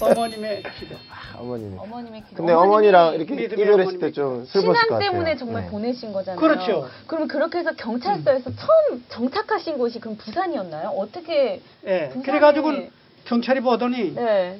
어머님의 0.00 0.62
기도 0.78 0.94
아, 1.10 1.38
어머님이. 1.38 1.76
어머님의 1.78 2.22
기도. 2.28 2.36
근데 2.36 2.52
어머니랑 2.52 3.14
이렇게 3.14 3.34
이별했을 3.44 3.98
때 3.98 4.12
좀 4.12 4.44
슬펐을 4.46 4.66
것 4.66 4.74
신앙 4.78 4.88
같아요. 4.88 5.10
때문에 5.10 5.36
정말 5.36 5.62
네. 5.64 5.68
보내신 5.70 6.12
거잖아요. 6.12 6.40
그렇죠. 6.40 6.88
그럼 7.08 7.26
그렇게 7.28 7.58
해서 7.58 7.72
경찰서에서 7.76 8.50
처음 8.56 9.04
정착하신 9.08 9.76
곳이 9.78 9.98
그럼 10.00 10.16
부산이었나요? 10.16 10.88
어떻게? 10.90 11.60
예 11.86 12.10
부산에- 12.14 12.24
그래가지고 12.24 12.72
경찰이 13.24 13.60
보더니 13.60 14.14
네. 14.14 14.58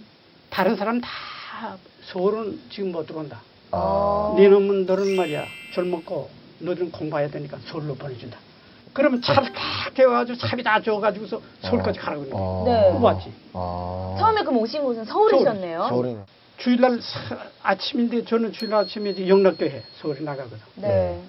다른 0.50 0.74
사람 0.76 1.00
다 1.00 1.08
서울은 2.06 2.60
지금 2.70 2.90
못 2.92 3.06
들어온다 3.06 3.40
아. 3.76 4.34
네 4.36 4.48
놈들은 4.48 5.16
말이야 5.16 5.44
젊었고 5.74 6.30
너들은 6.60 6.90
공부해야 6.90 7.28
되니까 7.28 7.58
서울로 7.66 7.94
보내준다. 7.94 8.38
그러면 8.92 9.20
차를 9.20 9.52
탁 9.52 9.92
태워가지고 9.94 10.38
차비 10.38 10.62
다 10.62 10.80
줘가지고서 10.80 11.40
서울까지 11.60 11.98
가라고 11.98 12.24
그러는 12.24 12.30
거야. 12.32 12.42
어. 12.42 12.64
네. 12.66 12.98
맞지? 12.98 13.32
아. 13.52 14.16
처음에 14.18 14.40
그럼 14.40 14.56
오신 14.58 14.82
곳은 14.82 15.04
서울이셨네요. 15.04 15.86
서울이네. 15.88 16.20
주일날 16.56 16.98
사- 17.02 17.36
아침인데 17.62 18.24
저는 18.24 18.52
주일날 18.52 18.80
아침에 18.84 19.10
이제 19.10 19.28
영락교회 19.28 19.82
서울에 20.00 20.20
나가거든. 20.20 20.56
네. 20.76 21.20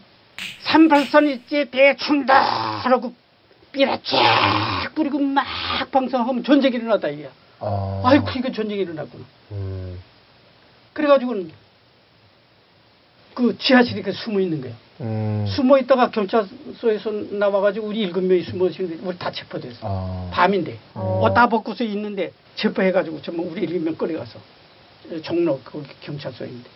삼팔선 0.62 1.28
있지 1.28 1.66
대충다 1.70 2.40
하고 2.42 3.14
삐라 3.74 3.98
쫙 4.02 4.96
뿌리고 4.96 5.20
막 5.20 5.46
방송하면 5.92 6.46
전쟁이 6.46 6.78
일어났다 6.78 7.10
이게. 7.10 7.30
아. 7.60 8.02
아이고 8.06 8.26
이거 8.38 8.50
전쟁이 8.54 8.82
일어났구나. 8.84 9.26
음. 9.52 10.00
그래가지고는 10.94 11.52
그 13.38 13.56
지하실에 13.60 14.02
그 14.02 14.12
숨어 14.14 14.40
있는 14.40 14.62
거야. 14.62 14.74
음. 15.02 15.46
숨어 15.48 15.78
있다가 15.78 16.10
경찰서에서 16.10 17.12
나와가지고 17.38 17.86
우리 17.86 18.00
일곱 18.00 18.24
명이 18.24 18.42
숨어 18.42 18.68
있는데 18.70 18.98
우리 19.04 19.16
다 19.16 19.32
체포됐어. 19.32 19.78
아. 19.84 20.30
밤인데 20.34 20.80
어. 20.96 21.22
옷다 21.24 21.48
벗고서 21.48 21.84
있는데 21.84 22.32
체포해가지고 22.56 23.22
정말 23.22 23.46
우리 23.46 23.62
일곱 23.62 23.84
명 23.84 23.96
끌어가서 23.96 24.40
종로 25.22 25.60
거기 25.64 25.88
경찰서에 26.02 26.48
있는데 26.48 26.68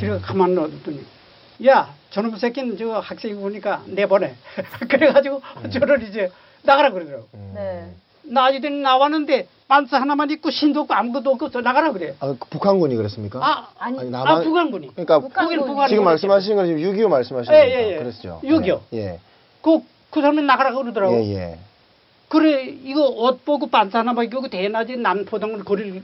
들어가 0.00 0.26
가만 0.26 0.54
놔뒀더니 0.54 1.04
야 1.66 1.94
저놈 2.08 2.38
새끼는 2.38 2.78
저 2.78 3.00
학생이 3.00 3.34
보니까 3.34 3.82
내보내 3.84 4.34
그래가지고 4.88 5.42
저를 5.70 6.04
이제 6.04 6.30
나가라 6.62 6.90
그러더라고 6.90 7.28
음. 7.34 7.52
네. 7.54 7.92
나이들이 8.32 8.80
나왔는데 8.82 9.48
반스 9.68 9.94
하나만 9.94 10.30
입고 10.30 10.50
신도 10.50 10.80
없고 10.80 10.94
아무것도 10.94 11.30
없고 11.30 11.50
저 11.50 11.60
나가라 11.60 11.92
그래 11.92 12.14
아, 12.20 12.34
그 12.38 12.48
북한군이 12.48 12.96
그랬습니까? 12.96 13.38
아, 13.44 13.68
아니, 13.78 13.98
아니, 13.98 14.08
아 14.08 14.10
남한 14.24 14.44
북한군이 14.44 14.88
그러니까 14.94 15.18
북한- 15.20 15.44
거기는 15.44 15.60
북한군이. 15.62 15.66
북한군이 15.74 15.88
지금 15.90 16.04
말씀하신 16.04 16.56
건 16.56 16.66
지금 16.66 16.80
6.25 16.80 17.08
말씀하시는 17.08 17.56
예, 17.58 17.60
거니까 17.60 17.80
예, 17.82 17.92
예. 17.92 17.98
그랬죠. 17.98 18.40
6.25. 18.44 18.80
예. 18.94 19.20
그, 19.62 19.80
그 20.10 20.20
사람이 20.20 20.42
나가라 20.42 20.72
그러더라고 20.72 21.14
예, 21.16 21.34
예. 21.34 21.58
그래 22.28 22.64
이거 22.84 23.06
옷 23.08 23.44
보고 23.44 23.66
반스 23.68 23.96
하나만 23.96 24.24
입고 24.26 24.48
대낮에 24.48 24.96
남포동을 24.96 25.64
거리를 25.64 26.02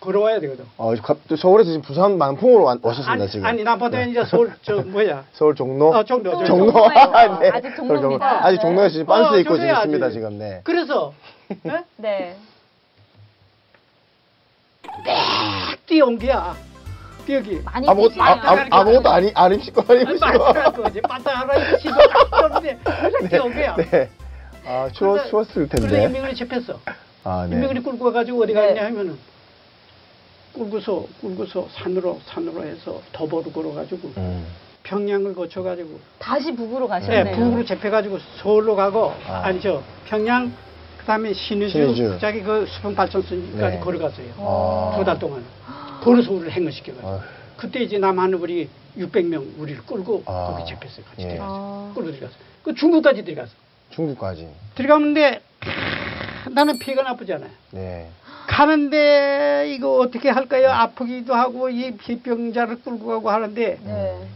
걸어와야 0.00 0.38
되거든 0.40 0.64
어, 0.76 0.92
갑- 1.02 1.16
또 1.28 1.36
서울에서 1.36 1.70
지금 1.70 1.82
부산 1.82 2.18
만풍으로 2.18 2.64
와- 2.64 2.76
오셨습니다, 2.82 3.12
아니, 3.12 3.28
지금. 3.28 3.46
아니 3.46 3.62
남포동에 3.64 4.10
이제 4.10 4.24
서울 4.24 4.52
저 4.62 4.82
뭐야 4.82 5.24
서울 5.32 5.54
종로? 5.54 5.88
어, 5.90 6.04
종로, 6.04 6.32
서울 6.34 6.44
종로. 6.46 6.72
종로예요. 6.72 6.98
아, 7.12 7.38
네. 7.40 7.48
아직 7.50 7.74
종로. 7.76 7.94
종로입니다. 7.94 8.44
아직 8.44 8.56
네. 8.56 8.60
종로에서 8.62 8.92
지금 8.92 9.06
빤스 9.06 9.30
어, 9.34 9.38
입고 9.38 9.54
지금 9.54 9.56
종로야지. 9.68 9.80
있습니다, 9.86 10.10
지금. 10.10 10.38
네. 10.38 10.60
그래서 10.64 11.14
예? 11.66 11.84
네. 11.96 12.36
딱 15.04 15.86
뛰어온 15.86 16.18
게야 16.18 16.56
여기 17.28 17.60
많이 17.64 17.86
뛰시네요. 17.86 18.22
아, 18.22 18.40
아, 18.42 18.66
아무것도 18.70 19.08
아니, 19.10 19.32
안 19.34 19.54
입시고 19.54 19.82
안 19.88 20.00
입으시고. 20.02 20.18
반짝할 20.18 20.72
거지 20.72 21.00
딱 21.02 22.30
뛰었는데 22.30 22.78
그래서 22.84 23.28
뛰어온 23.28 23.54
거야 23.54 23.76
네. 23.76 24.10
아, 24.66 24.88
추워, 24.92 25.12
그래서- 25.14 25.28
추웠을 25.30 25.68
그래서 25.68 25.88
텐데. 25.88 26.04
인명원이 26.04 26.34
잡혔어 26.36 26.80
아, 27.24 27.46
네. 27.48 27.54
인명원이 27.56 27.82
끌고 27.82 28.04
와가지고 28.04 28.42
어디 28.42 28.52
네. 28.52 28.60
갔냐 28.66 28.84
하면은 28.86 29.18
끌고서 30.54 31.06
끌고서 31.20 31.66
산으로 31.72 32.20
산으로 32.26 32.64
해서 32.64 33.00
도보로 33.12 33.50
걸어가지고 33.50 34.12
음. 34.18 34.46
평양을 34.84 35.34
거쳐가지고 35.34 35.98
다시 36.18 36.54
북으로 36.54 36.84
네, 36.86 36.88
가셨네요. 36.88 37.36
북으로 37.36 37.64
잡혀가지고 37.64 38.18
서울로 38.42 38.76
가고 38.76 39.14
아. 39.26 39.42
아. 39.46 39.50
니죠 39.52 39.82
평양 40.06 40.52
그다음에 41.04 41.34
신의주, 41.34 41.72
신의주. 41.72 42.18
자기 42.18 42.42
그 42.42 42.64
수분 42.66 42.94
발전소까지 42.94 43.76
네. 43.76 43.78
걸어갔어요 43.80 44.26
아. 44.38 44.94
두달 44.98 45.18
동안 45.18 45.44
걸어서 46.02 46.32
우리를 46.32 46.50
행거시켜가지고. 46.50 47.20
그때 47.58 47.80
이제 47.80 47.98
남한 47.98 48.32
우리 48.34 48.68
600명 48.96 49.58
우리를 49.58 49.82
끌고 49.86 50.22
아. 50.26 50.54
거기 50.56 50.68
잡혔어요 50.70 51.04
같이 51.04 51.22
예. 51.22 51.28
들어가서 51.34 51.54
아. 51.54 51.92
끌고 51.94 52.10
들어가서 52.10 52.34
그 52.62 52.74
중국까지 52.74 53.22
들어가서 53.22 53.52
중국까지. 53.90 54.48
들어가는데 54.76 55.40
하, 55.60 56.50
나는 56.50 56.78
피가 56.78 57.02
나쁘잖아요 57.02 57.50
네. 57.72 58.08
가는데 58.46 59.72
이거 59.74 59.98
어떻게 59.98 60.30
할까요 60.30 60.70
아프기도 60.70 61.34
하고 61.34 61.68
이 61.68 61.96
피병자를 61.96 62.82
끌고 62.82 63.06
가고 63.06 63.30
하는데 63.30 63.78
네. 63.82 64.26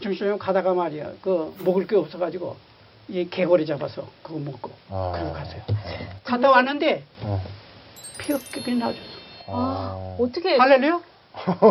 중심에 0.00 0.36
가다가 0.38 0.72
말이야 0.72 1.10
그 1.20 1.52
먹을 1.64 1.86
게 1.88 1.96
없어가지고 1.96 2.56
이 3.10 3.28
개고리 3.28 3.66
잡아서 3.66 4.06
그거 4.22 4.38
먹고 4.38 4.70
아. 4.88 5.12
그리고 5.14 5.32
갔어요 5.32 5.60
갔다 6.24 6.50
왔는데 6.50 7.02
어. 7.22 7.42
피 8.18 8.32
없게 8.32 8.74
나아졌어. 8.74 9.00
아, 9.48 10.16
어떻게 10.20 10.56
할렐루야? 10.56 11.00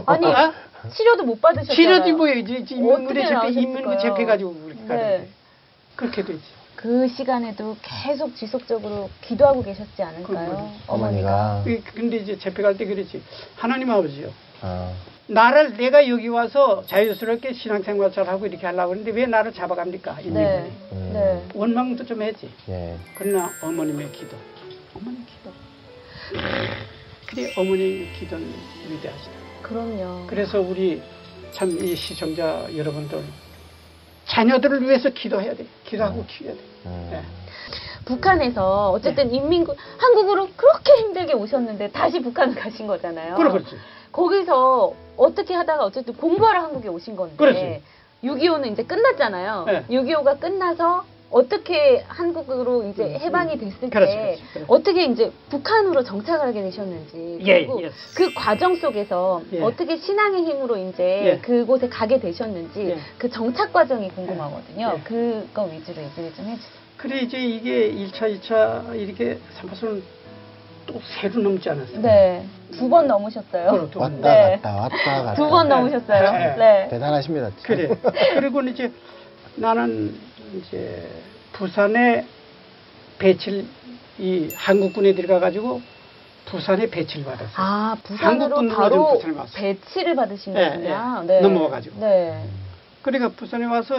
아니 0.06 0.25
아? 0.28 0.52
치료도 0.93 1.23
못 1.23 1.39
받으셨잖아요. 1.41 1.75
치료지 1.75 2.12
뭐 2.13 2.28
이제 2.28 2.65
인문군에 2.75 3.04
어떻게 3.06 3.21
잡혀 3.23 3.34
나으셨을까요? 3.36 3.62
인문군 3.62 3.99
잡혀가지고 3.99 4.54
그렇게 4.54 4.82
네. 4.82 4.88
가는데 4.88 5.30
그렇게 5.95 6.23
되지. 6.25 6.41
그 6.75 7.08
시간에도 7.10 7.75
계속 7.82 8.36
지속적으로 8.36 9.10
기도하고 9.21 9.62
계셨지 9.63 10.02
않을까요? 10.02 10.23
그럼요. 10.49 10.69
어머니가. 10.88 11.62
그- 11.65 11.84
근데 11.93 12.17
이제 12.17 12.38
잡혀갈 12.39 12.78
때 12.78 12.86
그랬지. 12.86 13.21
하나님 13.56 13.91
아버지요. 13.91 14.30
아, 14.62 14.91
나를 15.33 15.77
내가 15.77 16.07
여기 16.07 16.27
와서 16.27 16.83
자유스럽게 16.87 17.53
신앙생활을 17.53 18.27
하고 18.27 18.47
이렇게 18.47 18.65
하려고 18.65 18.93
했는데 18.95 19.11
왜 19.11 19.27
나를 19.27 19.53
잡아갑니까? 19.53 20.17
네. 20.25 20.71
음. 20.91 21.11
네. 21.13 21.43
원망도 21.53 22.03
좀 22.05 22.21
했지. 22.23 22.49
예. 22.67 22.97
그러나 23.15 23.51
어머님의 23.61 24.11
기도. 24.11 24.35
어머니 24.95 25.17
기도. 25.27 25.51
그래 27.27 27.53
어머니 27.57 28.07
기도는 28.19 28.51
위대하시다. 28.89 29.31
그럼요. 29.61 30.25
그래서 30.27 30.59
우리 30.59 31.01
참 31.51 31.69
이 31.79 31.95
시청자 31.95 32.65
여러분들 32.75 33.23
자녀들을 34.25 34.81
위해서 34.81 35.09
기도해야 35.09 35.53
돼. 35.55 35.65
기도하고 35.85 36.25
키워야 36.25 36.53
돼. 36.55 36.59
음. 36.87 37.09
네. 37.11 37.21
북한에서 38.05 38.89
어쨌든 38.91 39.31
인민군 39.31 39.75
한국으로 39.97 40.49
그렇게 40.55 40.91
힘들게 41.03 41.33
오셨는데 41.33 41.91
다시 41.91 42.19
북한을 42.19 42.55
가신 42.55 42.87
거잖아요. 42.87 43.35
그렇지. 43.35 43.75
거기서 44.12 44.93
어떻게 45.17 45.54
하다가 45.54 45.86
어쨌든 45.86 46.13
공부하러 46.15 46.62
한국에 46.62 46.88
오신 46.89 47.15
건데 47.15 47.36
그렇지. 47.38 47.82
6.25는 48.24 48.72
이제 48.74 48.84
끝났잖아요. 48.84 49.63
네. 49.65 49.86
6.25가 49.89 50.39
끝나서 50.39 51.06
어떻게 51.32 52.04
한국으로 52.08 52.84
이제 52.88 53.04
음, 53.04 53.19
해방이 53.19 53.54
음. 53.54 53.60
됐을 53.60 53.89
그렇지, 53.89 54.13
때 54.13 54.22
그렇지, 54.24 54.43
그렇지. 54.54 54.65
어떻게 54.67 55.06
이제 55.06 55.32
북한으로 55.50 56.04
정착하게 56.04 56.63
되셨는지 56.63 57.38
예, 57.41 57.54
그리고 57.60 57.84
예. 57.84 57.91
그 58.15 58.34
과정 58.34 58.76
속에서 58.76 59.43
예. 59.54 59.62
어떻게 59.62 59.98
신앙의 59.98 60.43
힘으로 60.45 60.78
이제 60.78 61.04
예. 61.26 61.38
그곳에 61.39 61.88
가게 61.88 62.19
되셨는지 62.19 62.80
예. 62.89 62.98
그 63.19 63.30
정착 63.30 63.72
과정이 63.72 64.10
궁금하거든요. 64.10 64.93
예. 64.98 65.02
그거 65.04 65.65
위주로 65.65 66.02
얘기를 66.02 66.34
좀 66.34 66.45
해주세요. 66.45 66.80
그래 66.98 67.19
이제 67.19 67.38
이게 67.38 67.91
1차, 67.93 68.39
2차 68.41 68.95
이렇게 69.00 69.38
삼팔선은 69.53 70.03
또 70.89 70.99
새로 71.21 71.41
넘지 71.41 71.69
않았어요. 71.69 72.02
네, 72.02 72.45
두 72.71 72.89
번 72.89 73.08
넘으셨어요. 73.08 73.89
왔다 73.95 74.10
네. 74.10 74.60
갔다 74.62 74.75
왔다 74.75 75.23
갔다. 75.23 75.34
두 75.36 75.49
번 75.49 75.69
넘으셨어요. 75.69 76.32
네. 76.32 76.56
네. 76.58 76.88
대단하십니다. 76.89 77.49
참. 77.49 77.56
그래. 77.63 77.89
그리고 78.34 78.62
이제 78.63 78.91
나는 79.56 80.15
이제 80.56 81.08
부산에 81.54 82.25
배치를 83.19 83.65
이 84.17 84.49
한국군에 84.56 85.13
들어가 85.13 85.39
가지고 85.39 85.82
부산에 86.45 86.89
배치를 86.89 87.25
받았어요. 87.25 87.49
아, 87.58 87.95
부산으로 88.04 88.58
한국군으로 88.58 88.75
바로 88.75 88.95
좀 88.95 89.13
부산에 89.34 89.38
왔어요. 89.38 89.62
배치를 89.62 90.15
받으신 90.15 90.58
예, 90.58 90.69
거구나. 90.69 91.19
예. 91.23 91.28
네. 91.28 91.41
넘어와가지고. 91.41 91.99
네. 91.99 92.43
그러니까 93.04 93.30
부산에 93.30 93.65
와서 93.65 93.95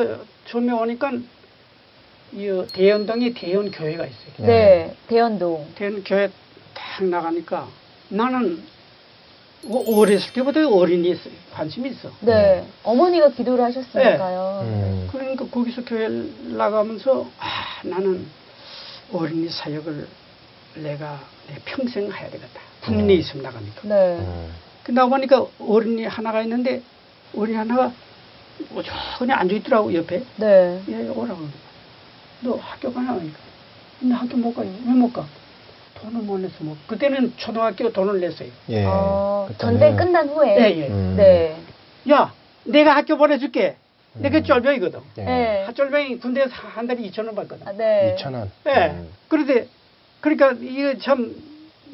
처음에 0.46 0.72
오니까 0.72 1.12
이 2.32 2.64
대연동에 2.72 3.32
대연 3.34 3.70
교회가 3.70 4.04
있어요. 4.04 4.32
네. 4.38 4.46
네. 4.46 4.96
대연동. 5.08 5.66
대연 5.76 6.02
교회 6.04 6.28
딱 6.74 7.04
나가니까 7.04 7.68
나는 8.08 8.62
오- 9.64 10.00
어렸을 10.00 10.32
때부터 10.32 10.68
어린이에 10.68 11.16
관심이 11.52 11.90
있어. 11.90 12.10
네. 12.20 12.66
어머니가 12.82 13.30
기도를 13.30 13.62
하셨으니까요. 13.64 14.60
음. 14.64 15.08
그러니까 15.12 15.46
거기서 15.46 15.84
교회 15.84 16.08
나가면서 16.08 17.28
아 17.38 17.80
나는 17.84 18.26
어린이 19.12 19.48
사역을 19.48 20.08
내가 20.76 21.20
내 21.48 21.56
평생 21.64 22.10
해야 22.10 22.30
되겠다. 22.30 22.60
국내에 22.82 23.16
있으면 23.16 23.42
나가니까. 23.42 23.80
네. 23.82 24.16
음. 24.18 24.52
그 24.82 24.92
나보니까 24.92 25.46
어린이 25.58 26.04
하나가 26.06 26.42
있는데 26.42 26.82
어린이 27.36 27.56
하나가 27.58 27.92
오전히 28.74 29.32
앉아 29.32 29.54
있더라고 29.56 29.92
옆에. 29.94 30.24
네. 30.36 30.82
예, 30.88 31.08
오라고. 31.08 31.48
너 32.40 32.56
학교 32.56 32.92
가냐? 32.92 33.12
그러니까. 33.12 33.38
나 34.00 34.16
학교 34.16 34.36
못 34.38 34.54
가요. 34.54 34.74
왜못 34.86 35.12
가? 35.12 35.26
돈을 36.02 36.22
못 36.22 36.38
내서 36.38 36.54
뭐. 36.60 36.76
그때는 36.86 37.34
초등학교 37.36 37.92
돈을 37.92 38.20
냈어요. 38.20 38.48
예. 38.70 38.84
어, 38.86 39.48
전쟁 39.58 39.96
끝난 39.96 40.28
후에. 40.28 40.56
예, 40.58 40.78
예. 40.82 40.88
음. 40.88 41.14
네. 41.16 41.56
야, 42.10 42.32
내가 42.64 42.96
학교 42.96 43.16
보내줄게. 43.16 43.76
내가 44.14 44.38
음. 44.38 44.44
쫄병이거든. 44.44 45.00
예. 45.18 45.24
네. 45.24 45.66
쫄병이 45.74 46.18
군대에서 46.18 46.50
한 46.52 46.86
달에 46.86 47.00
2천 47.02 47.26
원 47.26 47.34
받거든. 47.34 47.66
아, 47.68 47.72
네. 47.72 48.16
2천 48.18 48.34
원. 48.34 48.50
예. 48.66 48.90
음. 48.90 49.08
그런데 49.28 49.68
그러니까 50.20 50.52
이게 50.60 50.98
참 50.98 51.34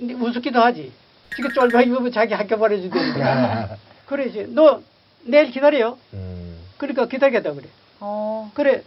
우습기도 0.00 0.60
하지. 0.60 0.92
지금 1.34 1.50
쫄병이 1.52 1.86
뭐 1.86 2.10
자기 2.10 2.34
학교 2.34 2.56
보내주대니까. 2.56 3.76
그래 4.06 4.26
이제 4.26 4.46
너 4.48 4.80
내일 5.24 5.50
기다려. 5.50 5.98
음. 6.14 6.58
그러니까 6.78 7.06
기다리겠다 7.06 7.52
그래. 7.52 7.66
어. 8.00 8.50
그래. 8.54 8.82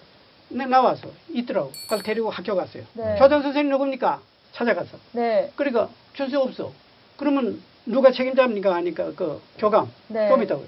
내 0.51 0.65
나와서 0.65 1.09
있더라고. 1.31 1.71
가서 1.87 2.01
데리고 2.01 2.31
학교 2.31 2.55
갔어요. 2.55 2.83
네. 2.93 3.15
교장 3.19 3.43
선생님 3.43 3.69
누굽니까? 3.71 4.19
찾아가서. 4.53 4.97
네. 5.13 5.51
그러니까 5.55 5.89
줄새 6.13 6.35
없어. 6.37 6.71
그러면 7.17 7.61
누가 7.85 8.11
책임자입니까? 8.11 8.73
하니까 8.75 9.11
그 9.15 9.41
교감. 9.57 9.91
네. 10.07 10.27
좀 10.29 10.41
있다고요. 10.43 10.67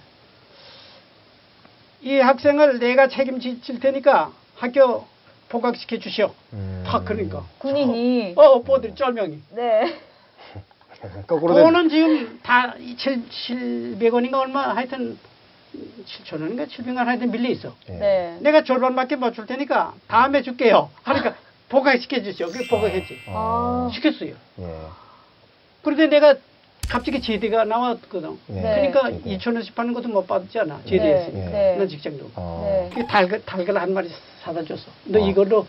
이 2.01 2.15
학생을 2.17 2.79
내가 2.79 3.07
책임질 3.07 3.79
테니까 3.79 4.31
학교 4.55 5.05
복학시켜 5.49 5.97
주시오. 5.99 6.33
음. 6.53 6.83
다 6.85 7.01
그러니까. 7.03 7.43
군인이. 7.59 8.33
어, 8.37 8.53
오빠들이 8.55 8.95
쩔명이. 8.95 9.39
네. 9.51 9.99
거꾸로 11.27 11.55
된. 11.55 11.63
돈은 11.65 11.89
지금 11.89 12.39
다 12.43 12.73
7, 12.97 13.23
700원인가 13.29 14.35
얼마 14.35 14.75
하여튼 14.75 15.17
7천 16.05 16.41
원인가 16.41 16.65
700원 16.65 17.05
하여튼 17.05 17.31
밀려 17.31 17.49
있어. 17.49 17.75
예. 17.89 17.93
네. 17.93 18.37
내가 18.41 18.63
절반밖에 18.63 19.15
못 19.15 19.33
줄 19.33 19.45
테니까 19.45 19.93
다음에 20.07 20.41
줄게요. 20.41 20.89
하니까 21.03 21.35
복학시켜 21.71 22.21
주시오. 22.21 22.47
그래 22.47 22.67
복학했지. 22.67 23.17
아. 23.27 23.89
시켰어요. 23.93 24.34
예. 24.60 24.65
그런데 25.81 26.07
내가 26.07 26.36
갑자기 26.89 27.21
제대가 27.21 27.63
나왔거든. 27.63 28.38
예. 28.49 28.53
네. 28.53 28.91
그러니까 28.91 29.10
제대. 29.10 29.38
2천 29.38 29.55
원씩 29.55 29.73
받는 29.73 29.93
것도 29.93 30.10
못 30.10 30.27
받았잖아. 30.27 30.81
제대에서. 30.86 31.31
네. 31.31 31.45
예. 31.45 31.49
네. 31.49 31.75
난 31.77 31.88
직장도. 31.88 32.31
어. 32.36 32.89
네. 32.93 33.01
그 33.01 33.07
달걀, 33.07 33.41
달걀 33.45 33.77
한 33.77 33.93
마리 33.93 34.10
사다 34.43 34.63
줬어. 34.65 34.91
너 35.05 35.23
어. 35.23 35.29
이걸로 35.29 35.65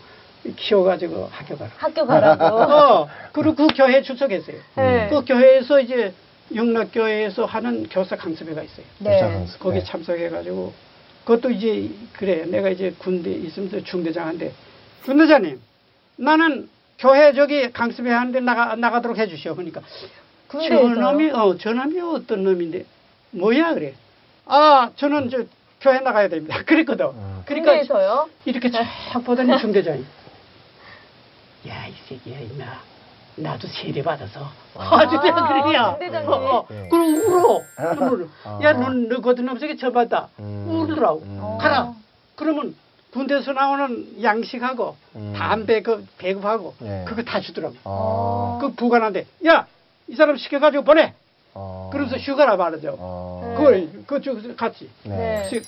키워가지고 0.57 1.29
학교 1.31 1.57
가라. 1.57 1.71
학교 1.77 2.05
가라고. 2.05 2.45
어, 2.45 3.09
그리고 3.33 3.55
그 3.55 3.69
교회 3.77 4.03
출석했어요. 4.03 4.57
네. 4.75 5.07
그 5.09 5.25
교회에서 5.25 5.81
이제 5.81 6.12
영락교회에서 6.53 7.45
하는 7.45 7.88
교사 7.88 8.17
강습회가 8.17 8.61
있어요. 8.61 8.85
네. 8.99 9.21
교사강습. 9.21 9.61
거기 9.61 9.79
네. 9.79 9.85
참석해가지고 9.85 10.73
그것도 11.25 11.51
이제 11.51 11.88
그래 12.15 12.45
내가 12.47 12.69
이제 12.71 12.93
군대 12.99 13.31
있으면서 13.31 13.81
중대장한테 13.85 14.53
중대장님 15.05 15.61
나는 16.27 16.69
교회 16.99 17.33
저기 17.33 17.73
강습회 17.73 18.09
하는데 18.11 18.39
나가 18.41 18.77
나가도록 18.77 19.19
해주시오. 19.19 19.57
그러니까? 19.57 19.81
저놈이 20.49 21.31
어 21.33 21.57
저놈이 21.59 22.01
어떤 22.01 22.45
놈인데 22.45 22.85
뭐야 23.33 23.75
그래. 23.75 23.95
아 24.47 24.91
저는 24.97 25.31
저 25.31 25.43
교회 25.81 25.99
나가야 25.99 26.29
됩니다. 26.29 26.63
그랬거든. 26.65 27.07
음. 27.07 27.43
그러니까 27.45 27.73
군대에서요? 27.73 28.29
이렇게 28.45 28.71
쫙 28.71 28.85
보더니 29.25 29.59
중대장이 29.59 30.05
야 31.67 31.89
이 31.89 31.93
새끼야 32.09 32.39
임마 32.39 32.65
나도 33.37 33.67
세례 33.67 34.03
받아서 34.03 34.49
아주 34.77 35.17
내가 35.23 35.49
그러냐 35.49 35.90
중대장님. 35.99 36.31
어, 36.31 36.35
어. 36.37 36.67
예. 36.71 36.88
그럼 36.88 37.15
울어 37.17 37.63
울어 38.13 38.27
어. 38.44 38.61
야넌너 38.63 39.21
거듭남석에 39.21 39.77
처받다 39.77 40.29
음. 40.38 40.67
울더라고 40.69 41.23
음. 41.23 41.59
가라 41.59 41.94
그러면 42.37 42.75
군대에서 43.13 43.52
나오는 43.52 44.23
양식하고 44.23 44.96
음. 45.17 45.35
담배 45.37 45.83
그 45.83 46.06
배급하고 46.19 46.75
예. 46.83 47.04
그거 47.06 47.23
다 47.23 47.40
주더라고 47.40 47.77
어. 47.85 48.58
그 48.60 48.73
부관한테 48.75 49.27
야 49.46 49.67
이 50.08 50.15
사람 50.15 50.37
시켜가지고 50.37 50.85
보내 50.85 51.15
어. 51.54 51.88
그러면서 51.92 52.17
휴가라 52.19 52.56
말하죠 52.56 52.96
어. 52.98 53.42
네. 53.46 53.54
그걸 53.54 54.04
그쪽 54.06 54.56
같이 54.56 54.90
네. 55.04 55.48
그래서 55.48 55.67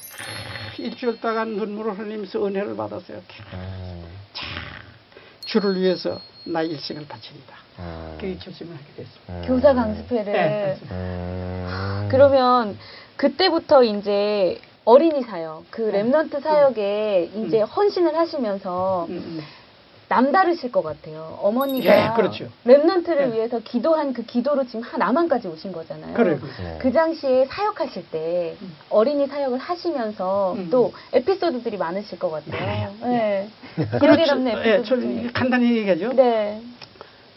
일주일 0.78 1.20
동안 1.20 1.56
눈물을 1.56 1.98
흘리면서 1.98 2.44
은혜를 2.44 2.76
받았어요 2.76 3.22
음. 3.54 4.04
주를 5.46 5.80
위해서 5.80 6.20
나 6.46 6.62
일생을 6.62 7.06
바칩니다. 7.06 7.54
음. 7.78 8.16
그게 8.20 8.36
결심을 8.36 8.74
하게. 8.74 9.06
음. 9.28 9.42
교사 9.46 9.72
강습회를. 9.72 10.32
네. 10.32 10.76
음. 10.90 12.08
그러면 12.10 12.78
그때부터 13.16 13.84
이제 13.84 14.58
어린이 14.84 15.22
사역, 15.22 15.64
그 15.70 15.82
네. 15.82 16.02
랩런트 16.02 16.42
사역에 16.42 17.30
이제 17.36 17.60
음. 17.62 17.64
헌신을 17.66 18.16
하시면서 18.16 19.06
음, 19.08 19.14
음. 19.16 19.40
남다르실 20.10 20.70
것 20.70 20.82
같아요. 20.82 21.38
어머니가 21.40 22.10
예, 22.12 22.14
그렇죠. 22.14 22.46
랩런트를 22.66 23.30
네. 23.30 23.32
위해서 23.32 23.58
기도한 23.60 24.12
그 24.12 24.22
기도로 24.22 24.66
지금 24.66 24.82
하- 24.82 24.98
남한까지 24.98 25.48
오신 25.48 25.72
거잖아요. 25.72 26.12
그래. 26.14 26.38
네. 26.62 26.78
그 26.78 26.92
당시에 26.92 27.46
사역하실 27.46 28.10
때 28.10 28.54
음. 28.60 28.76
어린이 28.90 29.26
사역을 29.26 29.58
하시면서 29.58 30.52
음. 30.58 30.68
또 30.70 30.92
에피소드들이 31.14 31.78
많으실 31.78 32.18
것 32.18 32.30
같아요. 32.30 32.92
네. 33.00 33.48
그렇죠. 33.98 34.34
남는 34.34 34.52
예, 34.66 34.74
에피소드 34.74 34.84
저 34.88 35.00
중에. 35.00 35.26
간단히 35.32 35.74
얘기하죠. 35.78 36.12
네. 36.12 36.60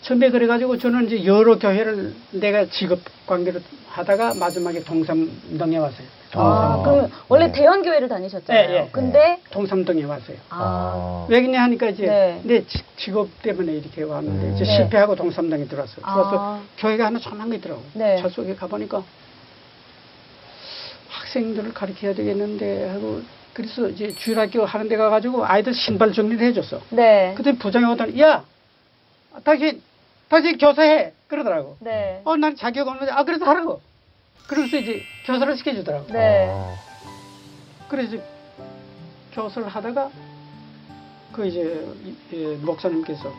선배 0.08 0.30
그래가지고 0.30 0.78
저는 0.78 1.08
이제 1.08 1.26
여러 1.26 1.60
교회를 1.60 2.16
내가 2.32 2.66
직업 2.68 3.00
관계로 3.26 3.60
하다가 3.90 4.36
마지막에 4.36 4.82
동삼동에 4.84 5.78
왔어요. 5.78 6.08
아, 6.34 6.40
아, 6.40 6.84
그럼 6.84 7.10
원래 7.28 7.48
네. 7.48 7.52
대형 7.52 7.82
교회를 7.82 8.08
다니셨잖아요. 8.08 8.70
예, 8.70 8.76
예. 8.76 8.90
근데 8.92 9.40
동삼동에 9.52 10.04
왔어요. 10.06 10.38
아, 10.50 11.26
왜 11.30 11.42
그러냐 11.42 11.62
하니까 11.64 11.90
이제 11.90 12.06
네. 12.06 12.42
내 12.44 12.66
지- 12.66 12.84
직업 12.96 13.28
때문에 13.42 13.74
이렇게 13.74 14.04
왔는데 14.04 14.48
음. 14.48 14.56
이제 14.56 14.64
네. 14.64 14.78
실패하고 14.78 15.16
동삼동에 15.16 15.66
들어왔어요. 15.66 15.98
들어와서 15.98 16.36
아. 16.40 16.62
교회가 16.78 17.06
하나 17.08 17.20
조그만 17.20 17.50
게 17.50 17.58
있더라고. 17.58 17.82
네. 17.94 18.18
저 18.22 18.30
속에 18.30 18.56
가보니까 18.56 19.04
학생들을 21.10 21.74
가르쳐야 21.74 22.14
되겠는데 22.14 22.90
하고 22.92 23.22
그래서 23.54 23.90
이제 23.90 24.14
주일학교 24.16 24.64
하는 24.64 24.88
데 24.88 24.96
가가지고 24.96 25.46
아이들 25.46 25.74
신발 25.74 26.14
정리를 26.14 26.46
해줬어. 26.48 26.80
네. 26.92 27.34
그때 27.36 27.54
부장이 27.58 27.86
오더니 27.92 28.22
야 28.22 28.46
당신 29.44 29.82
당신 30.30 30.58
교사해 30.58 31.14
그러더라고. 31.28 31.78
네. 31.80 32.22
어 32.26 32.36
난 32.38 32.56
자격 32.56 32.88
없는데 32.88 33.12
아 33.12 33.24
그래서 33.24 33.46
하라고. 33.46 33.82
그래서 34.48 34.78
이제 34.78 35.02
교사를 35.26 35.58
시켜주더라고. 35.58 36.08
네. 36.12 36.48
어. 36.50 36.76
그래서 37.90 38.16
이제 38.16 38.24
교사를 39.34 39.68
하다가 39.68 40.10
그 41.34 41.46
이제 41.46 42.58
목사님께서 42.62 43.32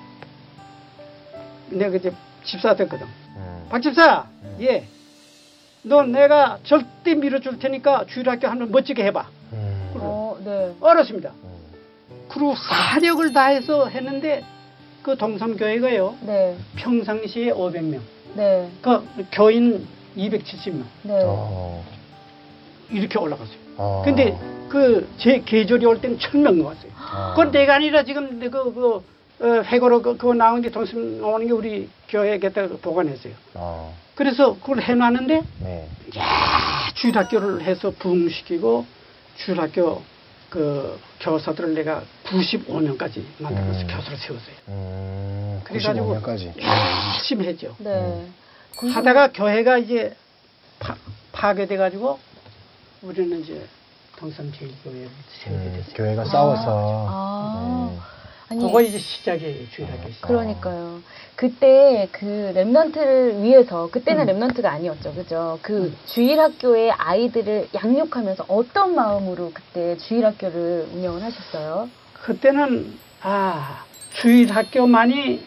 내가 1.71 1.97
이제 1.97 2.13
집사 2.45 2.75
됐거든. 2.77 3.07
음. 3.07 3.67
박 3.71 3.81
집사, 3.83 4.27
음. 4.43 4.57
예. 4.61 4.87
너 5.83 6.03
내가 6.03 6.59
절대 6.65 7.15
밀어줄 7.15 7.59
테니까 7.59 8.07
주일학교 8.07 8.49
한번 8.49 8.71
멋지게 8.71 9.05
해봐. 9.05 9.27
음. 9.53 9.93
어, 9.97 10.37
네. 10.45 10.75
알았습니다. 10.83 11.31
음. 11.31 11.59
그리고 12.29 12.55
사력을 12.57 13.33
다해서 13.33 13.89
했는데 13.89 14.45
그 15.09 15.17
동삼교회가요 15.17 16.17
네. 16.27 16.55
평상시에 16.77 17.51
500명, 17.55 17.99
네. 18.35 18.69
그 18.83 19.03
교인 19.33 19.87
270명 20.15 20.83
네. 21.05 21.23
어. 21.25 21.83
이렇게 22.91 23.19
올라갔어요. 23.19 23.57
어. 23.79 24.03
근데 24.05 24.37
그 24.69 25.09
제 25.17 25.41
계절이 25.41 25.87
올 25.87 25.99
때는 26.03 26.19
1000명 26.19 26.63
왔어요. 26.63 26.93
어. 26.93 27.31
그건 27.31 27.53
내가 27.53 27.77
아니라 27.77 28.03
지금 28.05 28.39
그, 28.39 28.51
그, 28.51 28.97
어, 29.41 29.63
회고로 29.63 30.03
그, 30.03 30.19
그거 30.19 30.35
나온 30.35 30.61
게 30.61 30.71
동심 30.71 31.23
나오는 31.23 31.47
게 31.47 31.53
우리 31.55 31.89
교회에다 32.11 32.69
보관했어요. 32.83 33.33
어. 33.55 33.95
그래서 34.15 34.59
그걸 34.61 34.83
해놨는데 34.83 35.43
네. 35.63 35.89
야, 36.19 36.93
주일학교를 36.97 37.63
해서 37.63 37.93
부흥시키고 37.99 38.85
주일학교 39.39 40.03
그 40.51 40.99
교사들을 41.21 41.75
내가 41.75 42.03
95명까지 42.25 43.23
만들어서 43.39 43.81
음. 43.81 43.87
교사를 43.87 44.17
세웠어요. 44.19 44.55
음. 44.69 45.61
그래가지고 45.65 46.15
95년까지. 46.21 46.53
열심히 47.15 47.47
했죠. 47.47 47.75
네. 47.79 48.27
그- 48.79 48.89
하다가 48.89 49.33
교회가 49.33 49.79
이제 49.79 50.17
파, 50.79 50.97
파괴돼가지고 51.33 52.19
우리는 53.03 53.41
이제 53.41 53.67
동산제일교회를 54.17 55.09
세우게 55.45 55.65
음, 55.65 55.73
됐어요. 55.77 55.95
교회가 55.95 56.23
아. 56.23 56.25
싸워서. 56.25 57.07
아. 57.11 57.91
네. 57.93 57.99
아니, 58.51 58.61
그거 58.63 58.81
이제 58.81 58.99
시작이에요, 58.99 59.69
주일학교 59.71 60.09
시작. 60.11 60.27
그러니까요. 60.29 61.03
그때 61.39 62.09
그 62.11 62.53
랩런트를 62.53 63.43
위해서 63.43 63.89
그때는 63.93 64.29
음. 64.29 64.41
랩런트가 64.41 64.65
아니었죠, 64.65 65.15
그죠? 65.15 65.57
그 65.63 65.95
주일 66.05 66.41
학교의 66.41 66.91
아이들을 66.91 67.69
양육하면서 67.73 68.47
어떤 68.49 68.97
마음으로 68.97 69.53
그때 69.55 69.97
주일 69.99 70.27
학교를 70.27 70.89
운영을 70.93 71.23
하셨어요? 71.23 71.89
그때는 72.25 72.93
아 73.23 73.85
주일 74.15 74.51
학교만이 74.51 75.41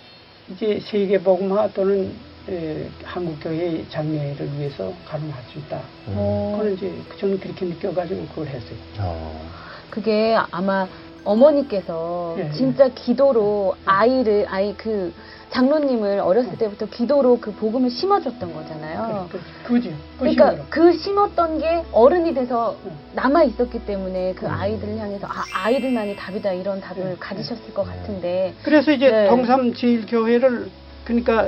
이제 0.54 0.80
세계 0.80 1.22
복음화 1.22 1.68
또는 1.74 2.14
에, 2.48 2.88
한국 3.04 3.38
교회 3.42 3.86
장래를 3.90 4.50
위해서 4.58 4.94
가능할 5.06 5.44
수 5.52 5.60
있다. 5.60 5.76
음. 6.08 6.14
어, 6.16 6.56
그걸 6.58 6.74
이제 6.74 6.94
저는 7.20 7.38
그렇게 7.38 7.66
느껴가지고 7.66 8.28
그걸 8.28 8.48
했어요. 8.48 8.78
어. 9.00 9.46
그게 9.90 10.38
아마 10.52 10.88
어머니께서 11.24 12.36
예, 12.40 12.48
예. 12.48 12.52
진짜 12.52 12.90
기도로 12.90 13.76
아이를 13.86 14.46
아이 14.50 14.74
그 14.76 15.14
장로님을 15.50 16.20
어렸을 16.20 16.58
때부터 16.58 16.86
기도로 16.88 17.40
그 17.40 17.54
복음을 17.54 17.90
심어줬던 17.90 18.54
거잖아요. 18.54 19.28
그, 19.32 19.38
그, 19.38 19.74
그지. 19.74 19.90
그 19.90 20.20
그러니까 20.20 20.52
힘으로. 20.52 20.66
그 20.70 20.94
심었던 20.94 21.58
게 21.60 21.84
어른이 21.92 22.34
돼서 22.34 22.78
응. 22.86 22.92
남아 23.14 23.44
있었기 23.44 23.86
때문에 23.86 24.34
그 24.34 24.46
음. 24.46 24.52
아이들을 24.52 24.98
향해서 24.98 25.28
아 25.28 25.44
아이들만이 25.54 26.16
답이다 26.16 26.54
이런 26.54 26.80
답을 26.80 27.04
응. 27.04 27.18
가지셨을 27.20 27.74
것 27.74 27.86
응. 27.86 27.92
같은데 27.92 28.54
그래서 28.64 28.92
이제 28.92 29.12
네. 29.12 29.28
동삼 29.28 29.74
제일교회를 29.74 30.70
그러니까 31.04 31.48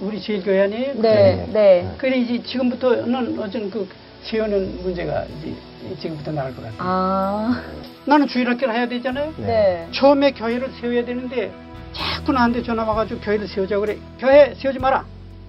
우리 0.00 0.20
제일교회 0.20 0.62
아니에요? 0.62 0.94
네 0.94 1.00
네. 1.00 1.46
네. 1.52 1.94
그래 1.98 2.16
이제 2.16 2.42
지금부터는 2.42 3.38
어쩐 3.38 3.70
그 3.70 3.86
세우는 4.24 4.82
문제가 4.82 5.24
이제 5.24 5.54
지금부터 6.00 6.32
나올 6.32 6.54
것 6.54 6.62
같아요. 6.62 6.76
아 6.78 7.62
나는 8.04 8.26
주일학교를 8.26 8.74
해야 8.74 8.88
되잖아요. 8.88 9.32
네. 9.38 9.46
네. 9.46 9.88
처음에 9.92 10.32
교회를 10.32 10.70
세워야 10.80 11.04
되는데 11.04 11.52
자꾸 11.92 12.32
나한테 12.32 12.62
전화 12.62 12.84
와가지고 12.84 13.20
교회를 13.20 13.48
세우자 13.48 13.78
그래. 13.78 13.96
교회 14.18 14.54
세우지 14.54 14.78
마라. 14.78 15.04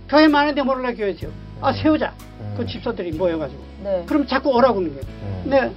교회 0.10 0.28
많은데 0.28 0.62
몰라 0.64 0.94
교회 0.94 1.14
세워. 1.14 1.32
아 1.62 1.72
세우자. 1.74 2.14
음. 2.40 2.54
그 2.58 2.66
집사들이 2.66 3.12
모여가지고. 3.12 3.64
네. 3.84 4.04
그럼 4.08 4.26
자꾸 4.26 4.50
오라고 4.56 4.80
하는 4.80 4.90
거예요. 4.94 5.04
음. 5.24 5.44
네. 5.50 5.72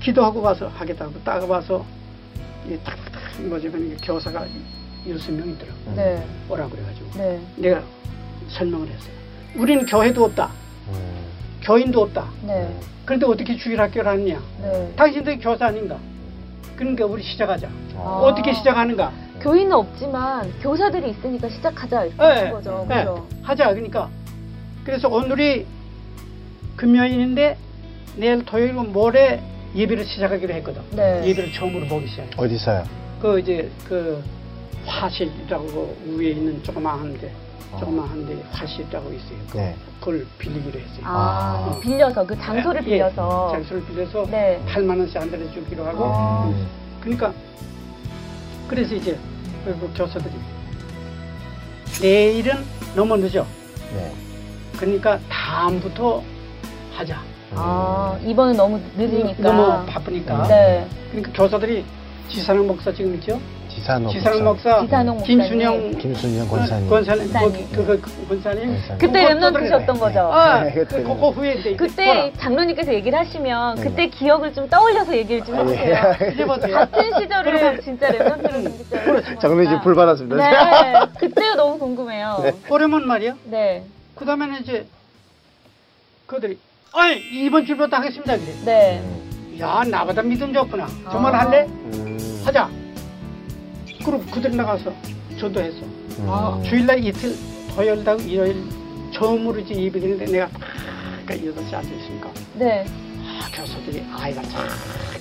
기도하고 0.00 0.40
와서 0.40 0.68
하겠다고 0.68 1.12
딱 1.24 1.48
와서 1.48 1.84
이딱딱 2.68 3.42
뭐지 3.42 3.68
그러니까 3.70 3.96
교사가 4.04 4.46
여섯 5.08 5.32
명 5.32 5.48
있더라고. 5.50 5.78
음. 5.88 5.94
네. 5.96 6.24
오라고 6.48 6.70
그래가지고 6.70 7.10
네. 7.18 7.40
내가 7.56 7.82
설명을 8.48 8.88
했어요. 8.88 9.12
우리는 9.56 9.84
교회도 9.86 10.24
없다. 10.24 10.50
음. 10.88 11.21
교인도 11.62 12.02
없다. 12.02 12.28
네. 12.46 12.68
그런데 13.04 13.26
어떻게 13.26 13.56
주일학교를 13.56 14.10
하느냐? 14.10 14.40
네. 14.62 14.92
당신들이 14.96 15.38
교사 15.38 15.66
아닌가? 15.66 15.98
그러니까 16.76 17.06
우리 17.06 17.22
시작하자. 17.22 17.68
어. 17.94 18.22
어떻게 18.24 18.52
시작하는가? 18.52 19.12
교인은 19.40 19.72
없지만 19.72 20.52
교사들이 20.60 21.10
있으니까 21.10 21.48
시작하자 21.48 22.04
이렇게 22.04 22.22
예, 22.22 22.26
하신 22.26 22.50
거죠. 22.52 22.86
예, 22.90 22.94
그죠? 22.94 23.26
하자. 23.42 23.70
그러니까 23.74 24.08
그래서 24.84 25.08
오늘이 25.08 25.66
금요일인데 26.76 27.56
내일 28.16 28.44
토요일 28.44 28.72
모레 28.74 29.42
예배를 29.74 30.04
시작하기로 30.04 30.54
했거든. 30.54 30.82
네. 30.92 31.26
예배를 31.26 31.52
처음으로 31.52 31.86
보기 31.86 32.06
시작해. 32.06 32.30
어디서요? 32.36 32.84
그 33.20 33.40
이제 33.40 33.70
그 33.88 34.22
화실이라고 34.86 35.96
위에 36.18 36.30
있는 36.30 36.62
조그마한데 36.62 37.32
조그마한데 37.78 38.42
화실이라고 38.52 39.12
있어요. 39.12 39.38
그- 39.50 39.56
네. 39.58 39.76
그걸 40.00 40.26
빌리기로 40.38 40.78
했어요. 40.80 41.00
아, 41.04 41.72
아. 41.74 41.80
빌려서 41.80 42.26
그 42.26 42.36
장소를 42.38 42.82
예, 42.82 42.90
빌려서 42.90 43.50
장소를 43.52 43.84
빌려서 43.86 44.26
네. 44.30 44.60
8만 44.66 44.98
원씩 44.98 45.16
안 45.16 45.30
들어주기로 45.30 45.84
하고 45.86 46.04
아. 46.04 46.44
음. 46.48 46.66
그러니까 47.00 47.32
그래서 48.68 48.94
이제 48.94 49.18
그, 49.64 49.76
그 49.78 49.92
교사들이 49.96 50.32
내일은 52.00 52.64
너무 52.96 53.16
늦어. 53.16 53.46
네. 53.94 54.12
그러니까 54.76 55.18
다음부터 55.28 56.22
하자. 56.94 57.22
아 57.54 58.18
이번은 58.24 58.56
너무 58.56 58.80
늦으니까 58.96 59.42
너무 59.42 59.86
바쁘니까. 59.86 60.42
네. 60.48 60.86
그러니까 61.10 61.32
교사들이 61.32 61.84
지사랑 62.28 62.66
목사 62.66 62.92
지금 62.92 63.14
있죠? 63.16 63.38
지산호. 63.82 64.10
지사랑 64.10 64.44
목사, 64.44 64.80
지산홍 64.82 65.16
목사님. 65.18 65.38
김순영 65.38 65.98
김순영 65.98 66.48
권사님. 66.48 66.88
권사님, 66.88 67.32
권사님. 67.32 67.68
그, 67.72 67.84
그, 67.86 68.00
그 68.00 68.28
권사님. 68.28 68.66
권사님. 68.68 68.98
그때 68.98 69.34
그거 69.34 69.34
랩런트 69.50 69.58
또 69.58 69.66
셨던 69.66 69.94
네. 69.94 70.00
거죠. 70.00 70.20
아, 70.32 70.62
네, 70.62 70.72
그, 70.72 70.80
그때는. 70.84 71.04
그거 71.14 71.30
후에 71.30 71.54
이제 71.54 71.76
그때 71.76 72.32
장로님께서 72.38 72.94
얘기를 72.94 73.18
하시면 73.18 73.74
네. 73.76 73.82
그때 73.82 74.06
기억을 74.06 74.54
좀 74.54 74.68
떠올려서 74.68 75.16
얘기를 75.16 75.44
좀 75.44 75.56
해주세요. 75.56 76.14
이제 76.32 76.46
보세요. 76.46 76.74
같은 76.76 77.20
시절을 77.20 77.80
진짜 77.82 78.08
랩런트로 78.08 78.52
경기자로 78.62 79.38
장로님 79.40 79.64
지금 79.64 79.80
불 79.82 79.94
받았습니다. 79.96 80.36
네. 80.36 81.06
그때가 81.18 81.56
너무 81.56 81.78
궁금해요. 81.78 82.40
네. 82.42 82.52
그러면 82.68 83.06
말이야. 83.06 83.34
네. 83.44 83.84
그 84.14 84.24
다음에는 84.24 84.60
이제 84.60 84.86
그들이 86.26 86.56
아이 86.92 87.18
이번 87.32 87.66
주부터 87.66 87.96
하겠습니다 87.96 88.36
그래. 88.36 88.52
네. 88.64 89.00
음. 89.02 89.56
야 89.60 89.82
나보다 89.84 90.22
믿음 90.22 90.52
좋구나. 90.54 90.86
정말 91.10 91.34
아. 91.34 91.40
할래? 91.40 91.66
음. 91.66 92.42
하자. 92.44 92.81
그럼 94.04 94.24
그들 94.30 94.56
나가서 94.56 94.92
전도했어. 95.38 95.78
음. 95.82 96.26
아, 96.28 96.60
주일날 96.64 97.04
이틀 97.04 97.34
토요일하고 97.74 98.22
일요일 98.22 98.62
처음으로 99.12 99.58
이제 99.60 99.74
예배드리는데 99.74 100.26
내가 100.26 100.48
그러니까 101.24 101.48
여덟 101.48 101.64
시 101.68 101.74
앉아있으니까 101.74 102.30
네. 102.54 102.84
아, 103.20 103.46
교사들이 103.54 104.04
아이가 104.14 104.42
참 104.42 104.66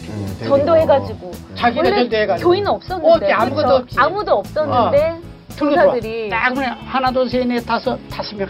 음, 0.10 0.38
전도해가지고. 0.44 1.32
자기가 1.56 1.82
원래 1.84 1.96
전도해가지고 2.02 2.50
교인은 2.50 2.68
없었는데. 2.72 3.32
어, 3.32 3.36
아무것도? 3.38 3.76
없지. 3.76 3.96
아무도 4.00 4.32
없었는데. 4.40 5.20
들고 5.50 5.70
들어와. 5.70 5.86
교사들이. 5.94 6.30
딱 6.30 6.54
그냥 6.54 6.78
하나 6.86 7.12
둘셋넷 7.12 7.66
다섯 7.66 8.00
다섯 8.10 8.36
명 8.36 8.48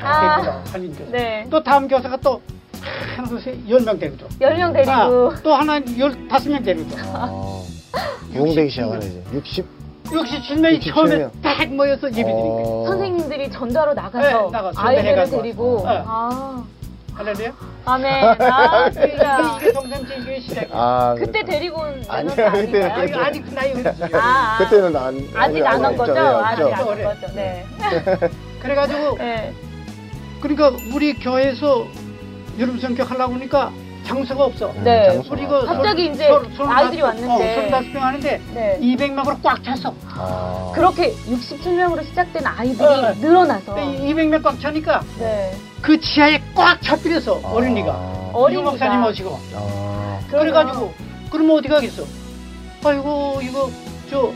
하나 0.00 0.36
아. 0.36 0.64
할린 0.72 0.94
교 0.94 1.10
네. 1.10 1.46
또 1.50 1.62
다음 1.62 1.88
교사가 1.88 2.16
또 2.18 2.40
하나 3.16 3.28
둘셋 3.28 3.68
열 3.68 3.80
명 3.82 3.98
데리고 3.98 4.16
들어. 4.18 4.28
10명 4.50 4.72
데리고. 4.74 5.34
또 5.42 5.54
하나 5.54 5.80
열 5.98 6.28
다섯 6.28 6.50
명 6.50 6.62
데리고 6.62 6.88
들 6.90 6.98
부흥되기 8.32 8.70
시작하네 8.70 9.06
이제. 9.06 9.22
60 9.32 9.80
67명이 10.06 10.74
67 10.76 10.92
처음에 10.92 11.16
명. 11.18 11.30
딱 11.42 11.68
모여서 11.68 12.08
예배 12.08 12.22
드린 12.24 12.34
거예요. 12.36 12.66
어. 12.66 12.84
선생님들이 12.88 13.50
전도하러 13.50 13.94
나가서 13.94 14.18
네, 14.18 14.32
나가서 14.50 14.80
아이들을 14.80 15.04
전도해가지고 15.04 15.42
데리고. 15.42 15.82
네. 15.86 16.02
아 16.06 16.64
할렐루야. 17.14 17.52
아멘 17.84 18.24
아 18.40 18.90
진짜 18.90 19.58
이게 19.60 19.72
동산제교회 19.72 20.40
시작. 20.40 20.68
아, 20.72 21.14
그때 21.18 21.44
데리고 21.44 21.80
온 21.80 22.02
멤버가 22.10 22.50
그때는 22.52 22.90
아닌가요? 22.90 23.20
아, 23.22 23.26
아직 23.26 23.54
나이 23.54 23.72
없어요. 23.72 24.08
아, 24.14 24.18
아. 24.18 24.58
그때는 24.58 24.96
안 24.96 25.28
아직 25.36 25.66
안한 25.66 25.96
거죠? 25.96 26.14
네, 26.14 26.20
아직. 26.20 26.62
안한 26.62 26.86
그래. 26.86 27.04
거죠. 27.04 27.26
네. 27.34 27.64
그래가지고 28.60 29.16
네. 29.18 29.52
그러니까 30.40 30.72
우리 30.94 31.14
교회에서 31.14 31.86
여름 32.58 32.78
성격 32.80 33.10
하려고 33.10 33.34
하니까 33.34 33.70
장소가 34.10 34.44
없어. 34.44 34.72
네. 34.82 35.06
장소가. 35.14 35.34
우리 35.34 35.42
이거 35.44 35.64
갑자기 35.64 36.04
설- 36.06 36.14
이제 36.14 36.28
아이들이 36.68 37.02
어, 37.02 37.06
왔는데. 37.06 37.54
서른 37.54 37.70
다섯 37.70 37.86
명 37.88 38.02
하는데 38.04 38.40
네. 38.54 38.78
200명으로 38.82 39.42
꽉 39.42 39.62
찼어. 39.62 39.94
아. 40.08 40.72
그렇게 40.74 41.12
67명으로 41.12 42.04
시작된 42.04 42.44
아이들이 42.46 42.84
어, 42.86 43.00
네. 43.12 43.14
늘어나서 43.20 43.74
200명 43.74 44.42
꽉 44.42 44.58
차니까 44.60 45.00
네. 45.18 45.52
그 45.80 45.98
지하에 46.00 46.40
꽉 46.54 46.80
차버려서 46.82 47.40
아. 47.44 47.48
어린이가. 47.52 47.92
어린이가. 48.32 48.52
유 48.60 48.64
목사님 48.64 49.04
오시고. 49.04 49.38
아. 49.54 50.18
그래가지고 50.30 50.92
그러면 51.30 51.58
어디 51.58 51.68
가겠어? 51.68 52.02
아이고 52.84 53.40
이거 53.42 53.70
저 54.10 54.32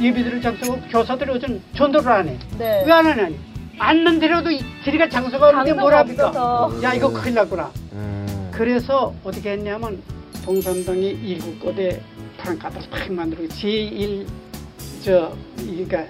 예비드릴 0.00 0.40
장소가 0.40 0.78
교사들이 0.90 1.30
요즘 1.32 1.62
전도를 1.76 2.10
안 2.12 2.28
해. 2.28 2.38
네. 2.58 2.84
왜 2.86 2.92
안 2.92 3.06
하냐니? 3.06 3.38
앉는 3.78 4.18
데라도 4.18 4.50
이- 4.50 4.62
들이갈 4.84 5.08
장소가 5.08 5.48
없는데 5.48 5.72
뭘 5.72 5.94
합니까? 5.94 6.68
야 6.82 6.92
이거 6.94 7.10
큰일 7.10 7.34
났구나. 7.34 7.70
음. 7.92 8.19
그래서 8.60 9.14
어떻게 9.24 9.52
했냐면 9.52 10.02
동산동이 10.44 11.12
일곱 11.24 11.58
곳에 11.60 11.98
탕 12.36 12.58
갖다 12.58 12.78
팍 12.90 13.10
만들고 13.10 13.44
제1 13.44 14.26
저 15.02 15.34
그러니까 15.56 16.04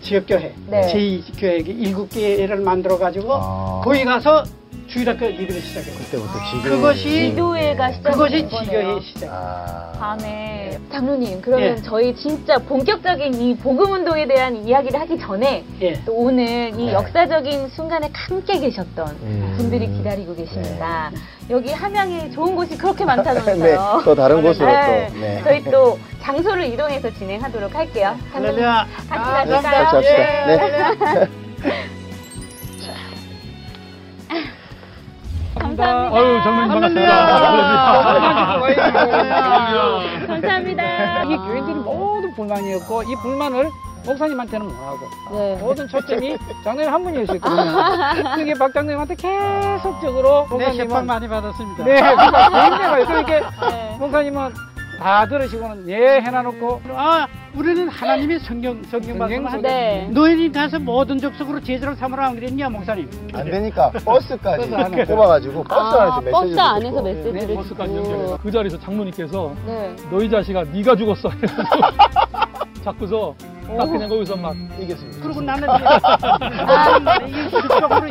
지역교회 0.00 0.54
네. 0.68 0.80
제2교회 0.80 1.68
일곱 1.68 2.08
개를 2.08 2.60
만들어 2.60 2.96
가지고 2.96 3.34
아. 3.34 3.82
거기 3.84 4.06
가서 4.06 4.44
주일학교 4.88 5.26
예배를 5.26 5.60
시작했어요. 5.60 5.98
그때부터 5.98 6.32
지금 6.50 6.62
그것이 6.62 7.08
기도회가 7.30 7.92
시작된 7.92 8.12
그것이. 8.12 8.48
지교회 8.48 9.00
시작. 9.00 9.28
아. 9.32 9.92
다음에 9.98 10.78
장로님 10.92 11.40
그러면 11.40 11.76
예. 11.78 11.82
저희 11.82 12.14
진짜 12.14 12.58
본격적인 12.58 13.34
이 13.34 13.56
복음 13.56 13.92
운동에 13.92 14.26
대한 14.26 14.56
이야기를 14.56 15.00
하기 15.00 15.18
전에 15.18 15.64
예. 15.80 15.94
또 16.04 16.12
오늘 16.14 16.68
이 16.78 16.86
네. 16.86 16.92
역사적인 16.92 17.68
순간에 17.70 18.10
함께 18.12 18.58
계셨던 18.60 19.08
음. 19.22 19.54
분들이 19.56 19.88
기다리고 19.88 20.34
계십니다. 20.36 21.10
여기 21.50 21.72
함양에 21.72 22.30
좋은 22.30 22.54
곳이 22.54 22.76
그렇게 22.76 23.04
많다면서요. 23.04 23.56
네, 23.64 24.04
또 24.04 24.14
다른 24.14 24.42
곳으로 24.42 24.66
네, 24.66 25.08
또. 25.12 25.18
네. 25.18 25.40
저희 25.44 25.64
또 25.64 25.98
장소를 26.22 26.66
이동해서 26.66 27.10
진행하도록 27.14 27.74
할게요. 27.74 28.16
장로님. 28.32 28.62
같이 28.62 28.88
아, 29.10 29.44
가실까요? 29.44 29.84
같이 29.84 29.96
합시다. 29.96 30.52
예. 30.52 30.56
네. 30.56 31.28
감사합니다. 35.58 36.16
아유, 36.16 36.40
장로님. 36.42 36.68
반갑습니다. 36.68 37.16
감사합니다. 40.26 41.22
이 41.24 41.36
교인들이 41.36 41.74
모두 41.76 42.30
불만이었고 42.34 43.02
이 43.04 43.16
불만을 43.22 43.70
목사님한테는 44.04 44.66
못하고 44.66 44.98
네. 45.32 45.56
모든 45.60 45.88
초점이 45.88 46.36
장로님 46.62 46.92
한 46.92 47.02
분이었거든요. 47.02 48.36
그게 48.36 48.54
박 48.54 48.72
장로님한테 48.72 49.14
계속적으로 49.16 50.42
네, 50.42 50.48
목사님은 50.50 50.76
재판 50.88 51.06
많이 51.06 51.28
받았습니다. 51.28 51.84
네, 51.84 52.00
그러니까 52.00 52.48
개인적으로 52.50 53.00
이렇게 53.02 53.40
네. 53.40 53.96
목사님은 53.98 54.54
다 54.98 55.26
들으시고는 55.26 55.88
예 55.88 56.20
해놔놓고 56.20 56.80
아, 56.94 57.26
우리는 57.54 57.88
하나님의 57.88 58.40
성경 58.40 58.82
성경 58.84 59.18
말씀 59.18 59.36
성경 59.36 59.52
한다. 59.52 59.68
네. 59.68 60.08
너희는 60.10 60.52
가서 60.52 60.78
모든 60.78 61.18
족속으로 61.18 61.60
제자를 61.60 61.94
삼으라 61.96 62.26
안 62.28 62.34
그랬냐, 62.34 62.68
목사님? 62.70 63.08
안 63.34 63.44
되니까 63.44 63.90
버스까지 64.04 64.70
버스 64.70 64.74
안에. 64.74 65.04
뽑아가지고 65.04 65.64
버스 65.64 65.74
아, 65.78 66.06
안에서 66.06 66.20
메시지를 66.22 66.32
버스 66.32 66.60
안에서 66.60 66.90
듣고. 66.90 67.02
메시지를 67.02 67.54
버스까지 67.54 67.92
듣고. 67.92 68.04
연결해서 68.04 68.38
그 68.42 68.50
자리에서 68.50 68.80
장로님께서 68.80 69.54
네. 69.66 69.96
너희 70.10 70.30
자식아 70.30 70.64
네가 70.64 70.96
죽었어 70.96 71.30
자꾸서 72.84 73.34
딱 73.66 73.84
그냥 73.86 74.08
거기서 74.08 74.36
막 74.36 74.54
이겼습니다. 74.78 75.18
그리고 75.22 75.40
나는 75.42 75.68
이제 75.74 75.84
나는 77.04 77.28
이 77.28 77.50
그쪽으로 77.50 77.88
머리 77.88 78.10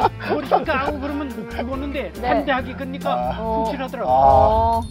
까고 0.66 1.00
그러면 1.00 1.30
죽었는데 1.50 2.12
네. 2.14 2.22
반대하기 2.22 2.74
그러니까 2.74 3.14
아. 3.14 3.32
훔치라더라고. 3.32 4.10
아. 4.12 4.14
어, 4.14 4.82